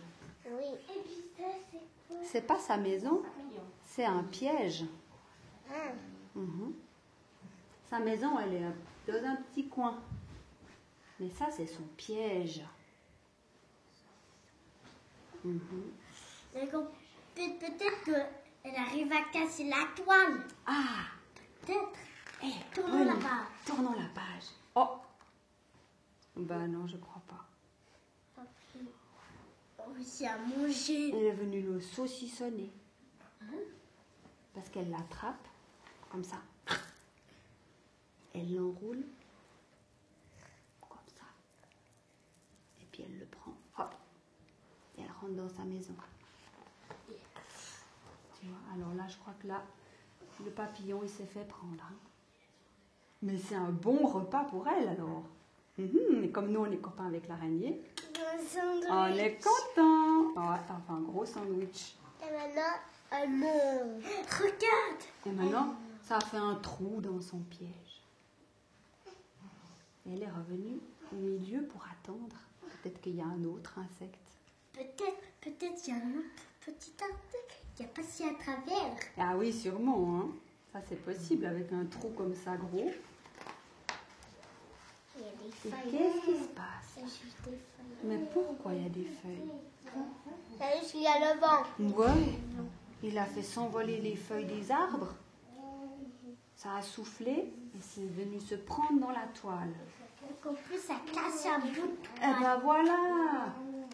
Oui. 0.46 0.66
Et 0.90 1.00
puis 1.00 1.24
ça, 1.38 1.44
c'est 1.72 1.78
quoi? 2.08 2.18
C'est 2.24 2.42
pas 2.42 2.60
sa 2.60 2.78
maison, 2.78 3.22
c'est 3.86 4.06
un 4.06 4.24
piège. 4.24 4.86
Ah. 5.70 5.92
Mhm. 6.36 6.74
Sa 7.90 8.00
maison, 8.00 8.40
elle 8.40 8.54
est 8.54 9.12
dans 9.12 9.28
un 9.28 9.36
petit 9.36 9.68
coin. 9.68 10.02
Mais 11.20 11.30
ça, 11.30 11.48
c'est 11.52 11.68
son 11.68 11.84
piège. 11.96 12.64
Mhm. 15.44 15.92
Peut-être 17.36 18.04
qu'elle 18.06 18.76
arrive 18.76 19.12
à 19.12 19.24
casser 19.32 19.66
la 19.66 19.86
toile. 19.96 20.42
Ah 20.66 21.06
Peut-être. 21.62 21.98
Eh, 22.44 22.52
Tournons 22.74 23.06
la 23.06 23.14
page. 23.16 23.48
Tournons 23.66 23.94
la 23.94 24.08
page. 24.10 24.44
Oh 24.76 24.98
Bah 26.36 26.68
non, 26.68 26.86
je 26.88 26.98
crois 26.98 27.22
pas. 27.28 27.46
Aussi 30.00 30.26
à 30.26 30.38
manger. 30.38 31.10
Elle 31.10 31.26
est 31.26 31.32
venue 31.34 31.62
le 31.62 31.80
saucissonner. 31.82 32.72
Parce 34.54 34.70
qu'elle 34.70 34.90
l'attrape, 34.90 35.48
comme 36.10 36.24
ça. 36.24 36.38
Elle 38.36 38.54
l'enroule, 38.56 39.04
comme 40.82 40.98
ça. 41.08 41.26
Et 42.82 42.86
puis 42.92 43.04
elle 43.04 43.20
le 43.20 43.26
prend, 43.26 43.54
hop. 43.78 43.94
Et 44.98 45.02
elle 45.02 45.12
rentre 45.24 45.36
dans 45.36 45.50
sa 45.50 45.64
maison. 45.64 45.94
Tu 48.40 48.48
vois, 48.48 48.58
alors 48.74 48.94
là, 48.96 49.04
je 49.08 49.18
crois 49.18 49.34
que 49.42 49.48
là, 49.48 49.62
le 50.44 50.52
papillon, 50.52 51.00
il 51.04 51.10
s'est 51.10 51.26
fait 51.26 51.48
prendre. 51.48 51.82
hein. 51.84 51.96
Mais 53.22 53.38
c'est 53.38 53.56
un 53.56 53.70
bon 53.72 54.06
repas 54.06 54.44
pour 54.46 54.68
elle, 54.68 54.88
alors. 54.90 55.24
Mhm, 55.78 56.20
Mais 56.20 56.30
comme 56.30 56.50
nous, 56.52 56.60
on 56.62 56.72
est 56.72 56.78
copains 56.78 57.08
avec 57.08 57.28
l'araignée, 57.28 57.82
on 58.90 59.08
est 59.08 59.36
content. 59.44 60.34
Oh, 60.36 60.60
t'as 60.68 60.76
fait 60.80 60.92
un 60.92 61.02
gros 61.02 61.26
sandwich. 61.26 61.96
Et 62.22 62.32
maintenant, 62.32 62.78
elle. 63.12 63.30
Regarde. 64.40 65.02
Et 65.26 65.32
maintenant, 65.32 65.76
ça 66.04 66.18
a 66.18 66.22
fait 66.22 66.38
un 66.38 66.56
trou 66.56 67.00
dans 67.02 67.20
son 67.22 67.40
piège. 67.40 68.02
Et 70.06 70.14
elle 70.14 70.24
est 70.24 70.30
revenue 70.30 70.80
au 71.14 71.16
milieu 71.16 71.64
pour 71.66 71.84
attendre. 71.86 72.36
Peut-être 72.62 73.00
qu'il 73.02 73.16
y 73.16 73.22
a 73.22 73.26
un 73.26 73.44
autre 73.46 73.80
insecte. 73.80 74.20
Peut-être, 74.74 75.22
peut-être 75.42 75.88
il 75.88 75.90
y 75.90 75.94
a 75.94 76.00
un 76.00 76.10
autre 76.20 76.44
petit 76.66 76.94
article 77.02 77.64
qui 77.76 77.84
a 77.84 77.88
passé 77.88 78.24
à 78.26 78.34
travers. 78.42 78.96
Ah 79.18 79.36
oui, 79.38 79.52
sûrement. 79.54 80.20
Hein. 80.20 80.28
Ça, 80.72 80.80
c'est 80.88 81.04
possible 81.04 81.46
avec 81.46 81.72
un 81.72 81.86
trou 81.86 82.10
comme 82.18 82.34
ça 82.36 82.56
gros. 82.58 82.92
Il 85.16 85.22
y 85.22 85.26
a 85.26 85.32
des 85.32 85.52
feuilles. 85.52 85.92
qu'est-ce 85.92 86.26
qui 86.26 86.44
se 86.44 86.48
passe. 86.50 87.00
Mais 88.04 88.18
pourquoi 88.34 88.74
il 88.74 88.84
y 88.84 88.86
a 88.86 88.90
des 88.90 89.06
feuilles 89.06 89.50
qu'il 90.82 91.02
y 91.02 91.08
a 91.08 91.20
le 91.34 91.40
vent. 91.40 91.98
Ouais. 92.00 92.40
Il 93.02 93.18
a 93.18 93.26
fait 93.26 93.44
s'envoler 93.44 94.00
les 94.00 94.16
feuilles 94.16 94.46
des 94.46 94.72
arbres. 94.72 95.14
Ça 96.56 96.76
a 96.76 96.82
soufflé 96.82 97.32
et 97.76 97.82
c'est 97.82 98.06
venu 98.06 98.40
se 98.40 98.56
prendre 98.56 99.00
dans 99.00 99.12
la 99.12 99.26
toile. 99.40 99.74
En 100.46 100.54
plus, 100.54 100.78
ça 100.80 100.96
casse 101.14 101.46
un 101.46 101.60
bout 101.60 101.68
de 101.68 101.98
Eh 102.16 102.20
toile. 102.20 102.36
ben 102.42 102.60
voilà, 102.64 103.54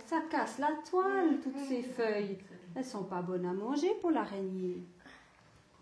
ça 0.10 0.22
casse 0.22 0.58
la 0.58 0.72
toile, 0.90 1.40
toutes 1.44 1.60
ces 1.68 1.84
feuilles. 1.84 2.40
Elles 2.76 2.86
sont 2.86 3.04
pas 3.04 3.22
bonnes 3.22 3.46
à 3.46 3.54
manger 3.54 3.94
pour 4.02 4.10
l'araignée. 4.10 4.84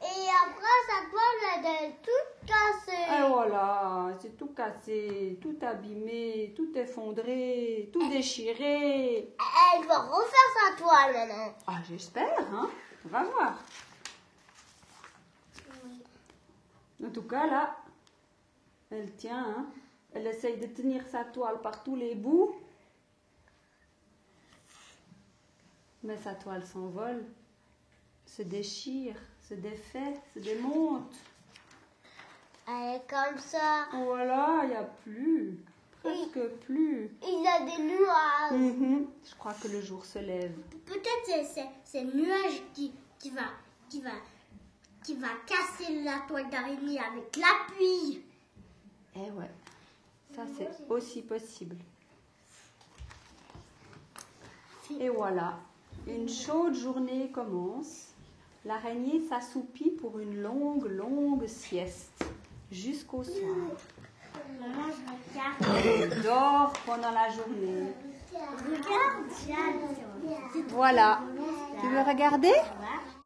Et 0.01 0.27
après, 0.45 0.77
sa 0.89 1.09
toile, 1.09 1.39
elle 1.55 1.87
est 1.87 1.95
toute 2.03 2.45
cassée. 2.45 3.25
Et 3.25 3.31
voilà, 3.31 4.09
c'est 4.19 4.37
tout 4.37 4.47
cassé, 4.47 5.39
tout 5.41 5.55
abîmé, 5.61 6.53
tout 6.55 6.77
effondré, 6.77 7.89
tout 7.93 8.07
déchiré. 8.09 9.33
Elle 9.39 9.87
va 9.87 9.99
refaire 9.99 10.49
sa 10.55 10.83
toile 10.83 11.13
maintenant. 11.13 11.53
Ah, 11.65 11.79
j'espère, 11.87 12.39
hein. 12.53 12.69
On 13.05 13.07
va 13.07 13.23
voir. 13.23 13.53
En 17.03 17.09
tout 17.09 17.23
cas, 17.23 17.47
là, 17.47 17.77
elle 18.91 19.13
tient, 19.15 19.45
hein. 19.57 19.65
Elle 20.13 20.27
essaye 20.27 20.57
de 20.57 20.67
tenir 20.67 21.07
sa 21.07 21.23
toile 21.23 21.61
par 21.61 21.81
tous 21.83 21.95
les 21.95 22.15
bouts. 22.15 22.55
Mais 26.03 26.17
sa 26.17 26.33
toile 26.35 26.65
s'envole, 26.65 27.23
se 28.25 28.41
déchire, 28.43 29.15
se 29.47 29.55
défait, 29.55 30.13
se 30.33 30.39
démonte. 30.39 31.13
Elle 32.67 32.95
est 32.97 33.07
comme 33.09 33.37
ça. 33.39 33.87
Voilà, 33.93 34.61
il 34.63 34.69
n'y 34.69 34.75
a 34.75 34.83
plus, 34.83 35.57
presque 36.03 36.47
plus. 36.65 37.09
Il 37.23 37.43
y 37.43 37.47
a 37.47 37.59
des 37.65 37.83
nuages. 37.83 38.73
Mhm. 38.75 39.07
Je 39.29 39.35
crois 39.35 39.53
que 39.53 39.67
le 39.69 39.81
jour 39.81 40.05
se 40.05 40.19
lève. 40.19 40.55
Peut-être 40.85 41.25
c'est- 41.25 41.43
c'est 41.45 41.69
c'est 41.83 42.03
le 42.03 42.13
nuage 42.13 42.61
qui, 42.73 42.91
qui, 43.19 43.29
va, 43.31 43.45
qui, 43.89 44.01
va, 44.01 44.11
qui 45.03 45.15
va 45.15 45.29
casser 45.45 46.03
la 46.03 46.19
toile 46.27 46.49
d'araignée 46.49 46.99
avec 46.99 47.35
l'appui. 47.37 48.21
Eh 49.15 49.31
ouais, 49.31 49.49
ça 50.35 50.43
c'est 50.57 50.69
aussi 50.89 51.21
possible. 51.21 51.77
Et 54.99 55.09
voilà, 55.09 55.59
une 56.07 56.29
chaude 56.29 56.75
journée 56.75 57.29
commence. 57.31 58.07
L'araignée 58.65 59.21
s'assoupit 59.29 59.91
pour 59.91 60.19
une 60.19 60.41
longue, 60.41 60.85
longue 60.85 61.47
sieste 61.47 62.23
jusqu'au 62.71 63.23
soir. 63.23 63.55
Maman, 64.59 64.87
je 64.89 65.63
regarde. 65.63 66.11
Elle 66.11 66.21
dort 66.21 66.73
pendant 66.85 67.11
la 67.11 67.29
journée. 67.29 67.93
Regarde. 68.33 69.25
Voilà. 70.69 71.21
Tu 71.79 71.87
veux 71.87 72.01
regarder? 72.01 72.53